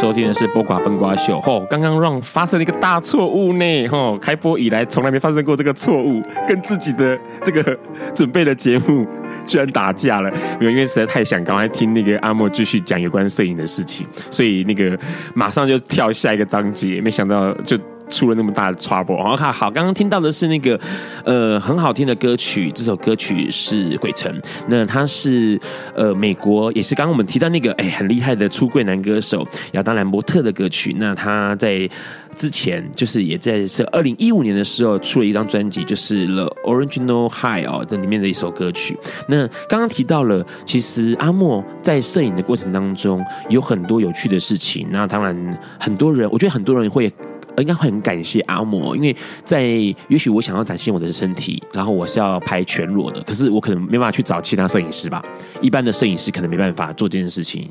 [0.00, 1.36] 收听的是《播瓜崩瓜秀》。
[1.42, 3.88] 吼，刚刚让发生了一个大错误呢。
[3.88, 7.78] 吼，开播以来从来没发生过这个错误，跟自己的这个
[8.14, 9.06] 准备的节目
[9.44, 10.30] 居然打架了。
[10.58, 14.98] 没有，因为实在太想赶快听那个阿莫继续讲有关摄影的事情，所以那个
[15.34, 16.98] 马上就跳下一个章节。
[17.02, 17.78] 没想到就。
[18.10, 20.78] 出了那么大的 trouble，好，好，刚刚听到的是那个
[21.24, 24.30] 呃很好听的歌曲，这首歌曲是《鬼城》，
[24.68, 25.58] 那他是
[25.94, 30.94] 呃美国，也是刚刚我们提到那个哎很厉害的出柜男歌手亚当兰伯特的歌曲。
[30.98, 31.88] 那他在
[32.36, 38.98] 之前就是也在是二零一五年的时候出了一张专辑，就是《The Original High》哦这里面的一首歌曲。
[39.28, 44.88] 那刚刚提到了，其实阿莫在摄影的过程当中有很多有趣的事情。
[44.90, 47.12] 那当然很多人，我觉得很多人会。
[47.60, 55.24] 应该会很感谢阿莫，因为在也许我想要展现我的身体，然后我是要拍全裸的，可是我可能没办法去找其他摄影师吧，
[55.60, 57.70] 一般的摄影师可能没办法做这件事情。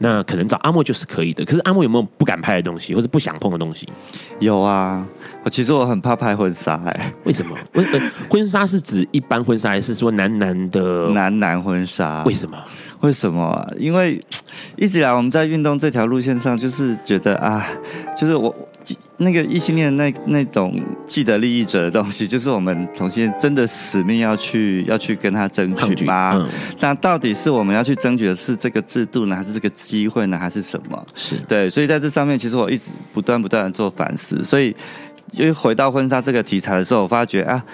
[0.00, 3.88] 那可能找阿莫就是可以的，可是阿莫有没有不敢拍的东西，或者不想碰的东西？
[4.38, 5.04] 有啊，
[5.42, 7.56] 我其实我很怕拍婚纱，哎，为什么？
[7.74, 7.84] 婚
[8.30, 12.22] 婚纱是指一般婚纱，还是说男男的男男婚纱？
[12.22, 12.56] 为什么？
[13.00, 13.68] 为什么？
[13.76, 14.20] 因为
[14.76, 17.66] 一直以来我们在运动这条路线上，就是觉得啊，
[18.16, 18.54] 就是我。
[19.18, 26.32] 那个异性恋那那种既得利益者的东西，就是我们同性真的使命要去要去跟他争取吗？
[26.34, 26.48] 嗯，
[26.80, 31.06] 那到底是我们要去争取的是这个制度呢，还是这个机会呢，还是什么？
[31.14, 34.44] 是对，所以在这上面，其实我一直不断不断的做反思。
[34.44, 34.74] 所以，
[35.32, 37.64] 因为回到婚纱这个题材的时候，我发觉啊。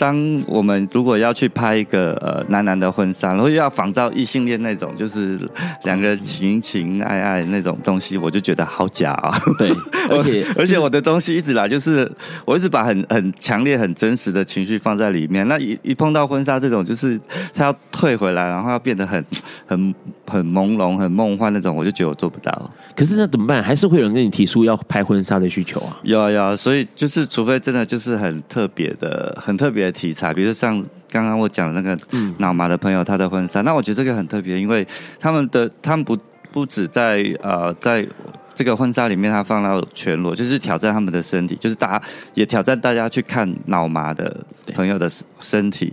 [0.00, 5.38] 当我们如果要去拍一个呃男男的婚纱，然后又要仿照异性恋那种，就是
[5.84, 9.30] 两个人情情爱爱那种东西，我就觉得好假啊！
[9.58, 9.70] 对，
[10.08, 12.10] 而且而且我的东西一直来就是，
[12.46, 15.46] 我一直把很很强烈、很真实的情绪放在里面。
[15.46, 17.20] 那一一碰到婚纱这种，就是
[17.54, 19.22] 他要退回来，然后要变得很
[19.66, 19.94] 很
[20.26, 22.70] 很朦胧、很梦幻那种，我就觉得我做不到。
[22.96, 23.62] 可是那怎么办？
[23.62, 25.96] 还是会有人跟你提出要拍婚纱的需求啊？
[26.02, 29.90] 有啊有啊，所以就是除非真的就是很特别的、很特别的。
[30.00, 32.00] 题材，比如说像刚刚我讲的那个
[32.38, 34.86] 脑麻的朋友他的婚纱，嗯、那我觉得这个很特别，因为
[35.18, 36.16] 他们的他们不
[36.50, 38.06] 不止在呃在
[38.54, 45.10] 这个婚纱里面，他放到全裸，就是挑战他们的身体，就是大家也挑战大家去看脑麻的朋友的
[45.40, 45.92] 身体。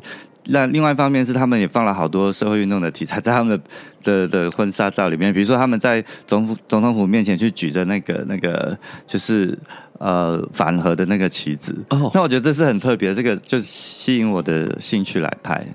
[0.50, 3.58] 那另外一方面是，他们也放了好多社会运动的题材在他们
[4.04, 9.58] 的的的婚纱照里面，比如说他们在总府总统府面前去举着那个那个就是
[9.98, 11.76] 呃反核的那个旗子。
[11.90, 15.66] 哦，那我觉得这是很特别，这个就吸引我的兴趣来拍。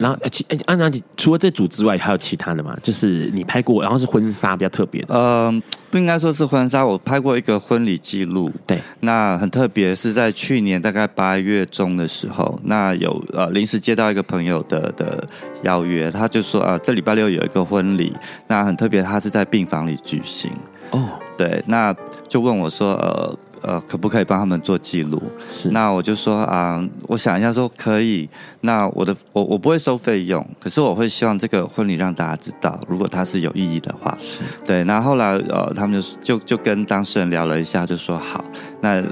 [0.00, 2.74] 然后，其哎，安娜，除了这组之外，还有其他的吗？
[2.82, 5.14] 就是你拍过，然后是婚纱比较特别的。
[5.14, 8.50] 嗯，不应该说是婚纱，我拍过一个婚礼记录。
[8.66, 15.22] 对，那很特别，是在去年大概八月中的时候，那有呃临时接到一个朋友的的
[15.64, 20.50] 邀约，他就说啊、呃，这礼拜六有一个婚礼，那很特别，他是在病房里举行。
[20.92, 21.94] 哦，对，那
[22.26, 23.38] 就问我说，呃。
[23.62, 25.22] 呃，可不可以帮他们做记录？
[25.50, 28.28] 是，那我就说啊、呃，我想一下，说可以。
[28.62, 34.16] 那我的我我不会收费用，可是我会希望这个婚礼让大家知道，如果它是有意义的话。
[34.20, 34.84] 是，对。
[34.84, 38.44] 那后来呃，他们就就就跟当事人聊了一下，就说好。
[38.80, 39.02] 那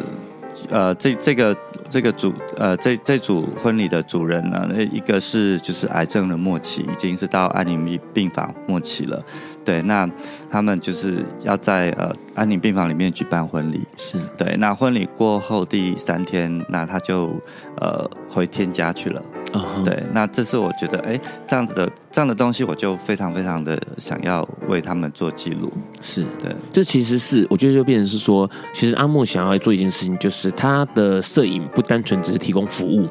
[0.70, 1.56] 呃，这这个
[1.88, 9.22] 这个主呃这这组婚礼的主人呢，那一个是就是癌症的末期，已经是到安宁病房末期了。
[9.68, 10.10] 对，那
[10.50, 14.56] 他们就是要在呃安宁病房里面举办婚礼，是对。
[14.56, 17.38] 那婚礼过后第三天，那他就
[17.76, 19.22] 呃回天家去了。
[19.52, 19.84] Uh huh.
[19.84, 25.70] 对，那这是我觉得，哎，这样子的这样的东西，我就非常非常的想要为他们做记录。
[26.00, 33.06] 是对，这其实是我觉得就变成是说，其实阿莫想要做一件事情，就是他的摄影不单纯只是提供服务，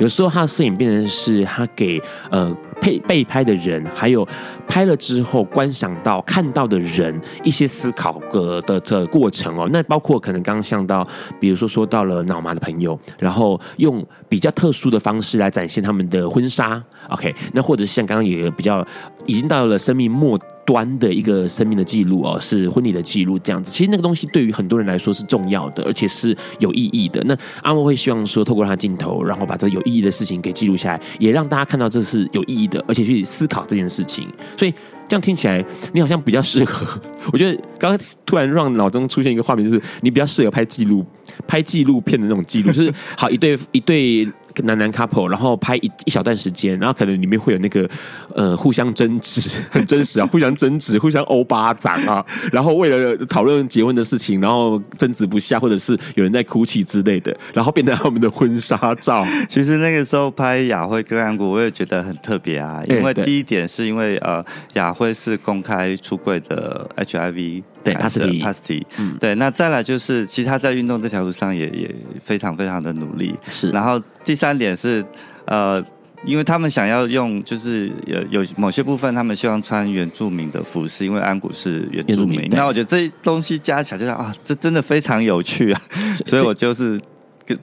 [0.00, 2.02] 有时候他的摄影变成是他给
[2.32, 2.56] 呃。
[2.80, 4.26] 配被拍的人，还有
[4.66, 11.06] 拍了之后观赏到看到的人一些思考的的的过程哦，那包括可能刚刚想到，
[11.38, 18.86] 比如说说到了脑麻的朋友，然后用比较特殊的方式来展现他们的婚纱，OK，那或者是像刚刚有一个比较
[19.26, 20.38] 已经到了生命末
[20.70, 23.72] 端的一个生命的记录哦，是婚礼的记录这样子。
[23.72, 27.20] 其实那个东西对于很多人来说是重要的，而且是有意义的。
[27.24, 34.28] 那阿莫会希望说，透过他的镜头，然后把这有意义的事情给记录下来，也让大家看到这是有意义的，而且去思考这件事情。
[34.56, 34.72] 所以
[35.08, 36.86] 这样听起来，你好像比较适合。
[37.32, 41.04] 我觉得刚刚突然让脑中出现一个画面，就是你比较适合拍记录、
[41.48, 44.28] 拍纪录片的那种记录，就是好一对一对。
[44.64, 47.88] 男男 couple，然后拍一一小段时间，然后可能里面会有那个
[48.34, 59.24] 呃互相争执， 很真实啊，互相争执，互相欧巴掌啊，然后为了讨论结婚的事情，然后争执不下，或者是有人在哭泣之类的，然后变成他们的婚纱照。
[59.48, 64.44] 其实那个时候拍雅慧跟安谷，我也觉得很特别啊，因为第一点是因为呃
[64.74, 67.62] 雅慧是公开出柜的 HIV。
[67.82, 73.70] 对，Pasti Pasti，嗯，对，那再来就是，其实他在运动这条路上也也非常非常的努力，是。
[73.70, 75.04] 然后第三点是，
[75.46, 75.82] 呃，
[76.24, 82.46] 因为他们想要用，就是有有某些部分，他们希望穿原住民的服饰，因为安谷是原住民。
[82.50, 85.80] 那我觉得这东西加起来，就是啊，这真的非常有趣啊，
[86.26, 87.00] 所以我就是。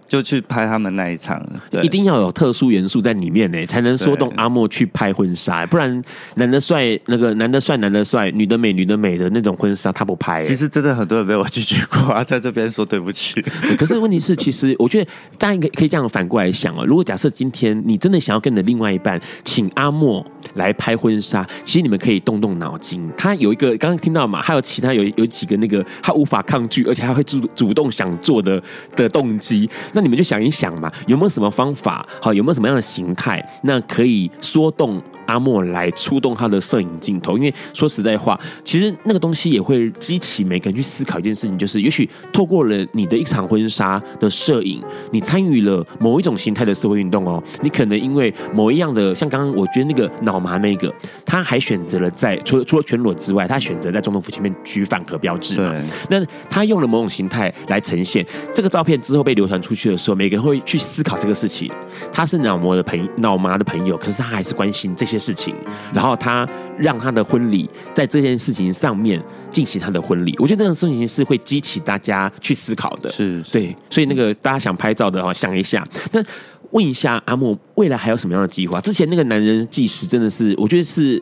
[0.08, 6.02] 就去拍他们那一场，对，一定要有特殊元素在里面呢，才能说动阿莫去拍婚纱，不然
[6.36, 10.42] 男的帅，那个男的帅，男的帅，女的美，女的美的那种婚纱他不拍。
[10.42, 13.42] 其实真的很多人被我拒绝过啊，在这边说对不起。
[13.78, 20.26] 可是问题是，其实我觉得大家可以可以这样反过来想哦，如果假设今天你真的想要跟你的另外一半请阿莫
[20.56, 23.10] 来拍婚纱，其实你们可以动动脑筋。
[23.18, 28.62] 他有一个刚刚听到嘛，还有其他有有几个那个他无法抗拒，而且他会主主动想做的
[28.96, 29.70] 的动机。
[29.94, 32.06] 那你们就想一想嘛，有没有什么方法？
[32.22, 33.44] 好，有没有什么样的形态？
[33.64, 35.02] 那可以说动。
[35.28, 47.44] 阿莫来触动他的摄影镜头，因为说实在话，其实那个东西也会激起每个人去思考一件事情，就是也许透过了你的一场婚纱的摄影，你参与了某一种形态的社会运动哦。
[47.62, 50.94] 你可能因为某一样的，像刚刚我觉得那个脑麻那个，
[51.26, 55.76] 他还选择了在除了除了全裸之外，他选择在总统府前面举反核标志嘛。
[56.10, 61.70] 那他用了某种形态来呈现这个照片之后被流传出去的时候，每个人会去思考这个事情。
[62.14, 65.16] 他是脑膜的朋脑麻的朋友，可是他还是关心这些。
[65.18, 65.55] 事情，
[65.93, 66.47] 然后他
[66.78, 75.84] 让他的婚礼在这件事情上面进行他的婚礼，我觉得这种事情是会激起大家去思考的，是对，所以那个大家想拍照的话，想一下。
[76.11, 76.24] 那
[76.72, 78.80] 问一下阿莫，未来还有什么样的计划？
[78.82, 81.22] 之前那个男人计时真的是，我觉得是。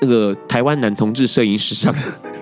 [0.00, 1.94] 那个台湾男同志摄影史上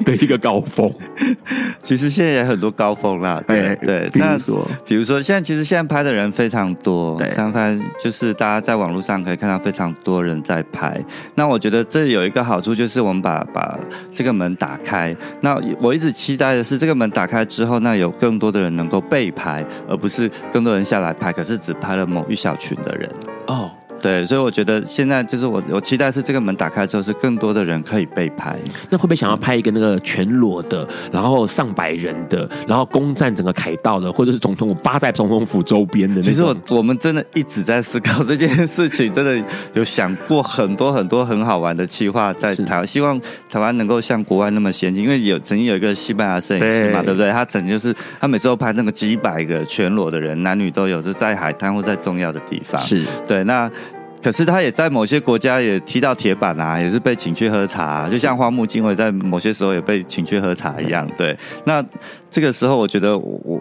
[0.04, 0.92] 的一个高峰，
[1.78, 3.42] 其实现在也很多高峰啦。
[3.46, 4.38] 对对，那
[4.84, 10.98] 比如说现在其实现在拍的人非常多，对，相反就是大家在网络上可以看到非常多人在拍。
[11.34, 13.78] 那我觉得这有一个好处，就是我们把把
[14.10, 15.14] 这个门打开。
[15.40, 23.08] 那我一直期待的是，这个门打开之后，那有更多的人能够被拍，而不是更多人下来拍，可是只拍了某一小群的人。
[23.46, 23.70] 哦。
[24.02, 28.58] 对，所以我觉得现在就是我，我期待是这个门打开之后，是更多的人可以被拍。
[28.90, 36.20] 那会不会想要拍一个那个全裸的，然后上百人的，然后攻占整个凯道的，或者是总统府扒在总统府周边的？
[36.20, 39.40] 其实我我们真的一直在思考这件事情，真的
[39.74, 45.04] 有想过很多很多很好玩的企划在台湾，希望台湾能够像国外那么先进。
[45.04, 47.30] 因为有曾经有一个西班牙摄影师嘛，对，对不对？
[47.30, 52.80] 他曾经就是他每次都拍那个几百个全裸的人，男女都有，就在海滩或在重要的地方。
[52.80, 53.70] 是对，那。
[54.22, 61.08] 可是他也在某些国家也踢到铁板啊，也是被请去喝茶，就像花木经纬在某些时候也被请去喝茶一样。
[61.16, 61.84] 对，那
[62.30, 63.60] 这个时候我觉得我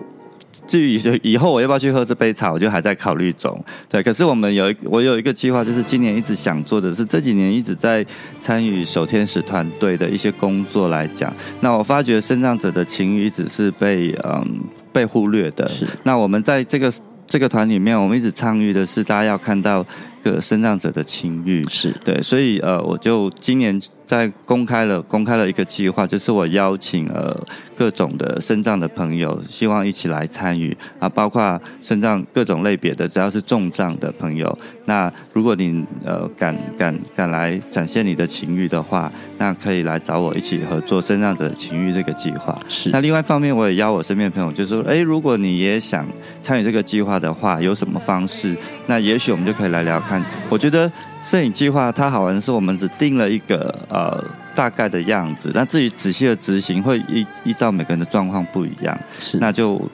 [0.67, 3.59] 至于以后我要不要去喝这杯茶，我就还在考虑中。
[3.89, 8.05] 对，可是我们有一我有一个计划，就是今年一直想做的是这几年一直在
[8.39, 14.59] 参与守天使团队的一些工作来讲，那我发觉身障者的情谊一直是被嗯
[14.93, 15.67] 被忽略的。
[15.67, 16.93] 是，那我们在这个
[17.25, 19.83] 这个团里面，我们一直倡议的是大家要看到。
[20.23, 27.35] 个生长者的情欲是对，所以呃，我就今年在公开了公开了一个计划，就是我邀请呃
[27.75, 42.59] 各种的身障的朋友，希望一起来参与啊，包括身障各种类别的，只要是重障的朋友，那如果你呃敢敢敢来展现你的情欲的话，那可以来找我一起合作身障者情欲这个计划。
[42.67, 46.05] 是，那另外一方面，我也邀我身边的朋友，就是说，哎，如果你也想
[46.41, 48.57] 参与这个计划的话，有什么方式？
[48.87, 50.01] 那也许我们就可以来聊。
[50.11, 50.91] 看，我觉得
[51.23, 54.21] 摄影计划它好玩的是，我们只定了一个呃
[54.53, 59.37] 大概的样子，那至于仔细的执行会依依照每个人的状况不一样，是。
[59.37, 59.89] 那就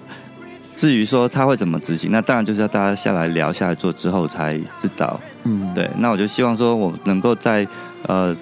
[0.75, 7.67] 至于说他会怎么执行，那当然就是要大家下来聊下来做之后才知道，嗯，对，那我就希望说我能够在
[8.07, 8.35] 呃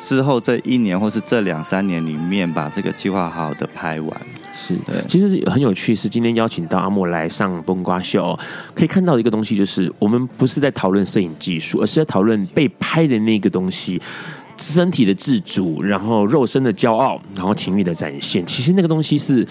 [0.00, 4.20] 之后这一年或是这两三年里面把这个计划好好的拍完。
[4.54, 5.94] 是的，其实很有趣。
[5.94, 8.38] 是今天邀请到阿莫来上崩瓜秀，
[8.74, 14.00] 可以看到一个东西，就是我们不是在讨论摄影技术，而是在讨论被拍的那个东西，
[14.56, 18.44] 身体的自主，然后肉身的骄傲，然后情欲的展现。
[18.46, 19.46] 其实那个东西是。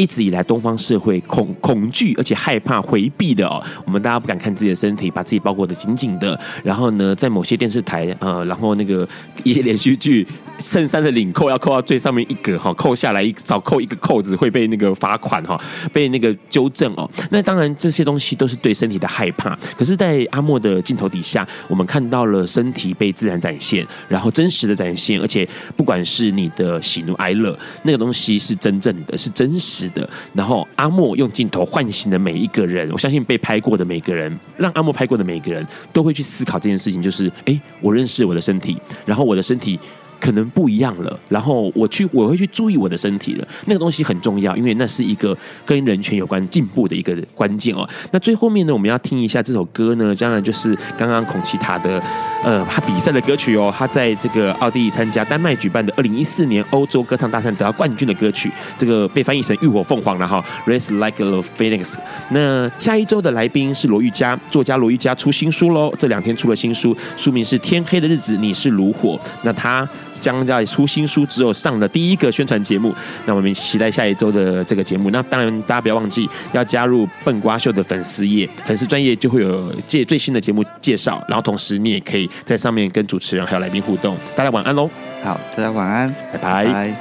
[0.00, 6.40] 一直以来，东方社会恐恐惧而且害怕回避的哦，我们大家不敢看自己的身体，把自己包裹的紧紧的。
[6.64, 9.06] 然后呢，在某些电视台，呃，然后那个
[9.44, 10.26] 一些连续剧，
[10.58, 17.08] 衬衫的领扣要扣到最上面一格哈，扣下来一少扣一个扣子会被那个罚款哈，被那个纠正哦。
[17.30, 19.54] 那当然这些东西都是对身体的害怕。
[19.76, 25.46] 可是，在阿莫的镜头底下，我们看到了身体被自然展现，然后真实的展现，而且
[25.76, 30.08] 不管是你的喜怒哀乐，那个东西是真正的是真实的。
[30.34, 39.78] 然后阿莫用镜头唤醒了每一个人，我相信被拍过的每个人，让阿莫拍过的每个人都会去思考这件事情，就是，哎，我认识我的身体，然后我的身体
[40.20, 41.18] 可能不一样了。
[41.28, 43.48] 然后我去，我会去注意我的身体了。
[43.66, 47.88] 那个东西很重要，因为那是一个跟人权有关进步的一个关键哦。
[48.12, 52.00] 那最后面呢，我们要听一下这首歌呢，当然就是刚刚孔奇塔的
[52.44, 53.72] 呃，他比赛的歌曲哦。
[53.76, 61.94] 他在这个奥地利参加丹麦举办的二零一四年欧洲歌唱大赛得到冠军的歌曲，这个被翻译成浴火凤凰了哈，Rise Like a Phoenix。
[62.30, 69.16] 那下一周的来宾是罗玉佳，作家罗玉佳出新书喽，这两天出了新书，书名是《天黑的日子你是炉火》。
[69.42, 69.88] 那他
[70.20, 72.94] 将在出新书之后上的第一个宣传节目，
[73.26, 75.10] 那我们期待下一周的这个节目。
[75.10, 84.16] 那当然，大家不要忘记要加入笨瓜秀的粉丝页，粉丝专业就会有借最新的节目介绍，然后同时你也可以在上面跟主持人还有来宾互动。
[84.36, 84.88] 大家晚安喽！
[85.22, 86.64] 好，大家晚安，拜拜。
[86.64, 86.94] 拜拜。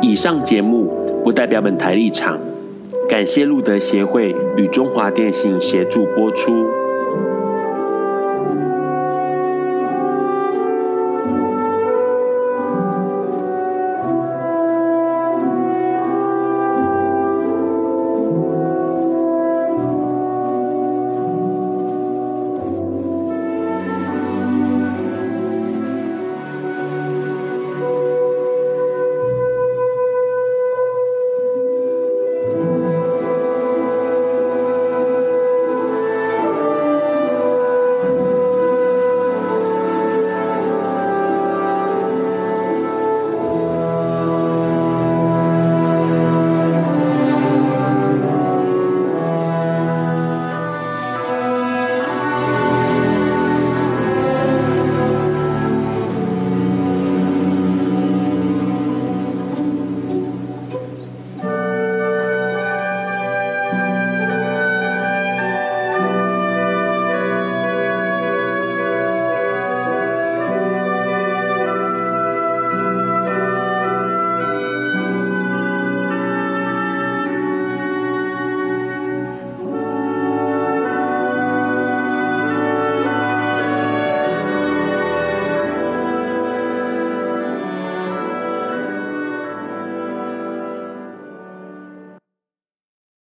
[0.00, 0.90] 以上节目
[1.24, 2.38] 不代表本台立场。
[3.12, 6.81] 感谢路德协会与中华电信协助播出。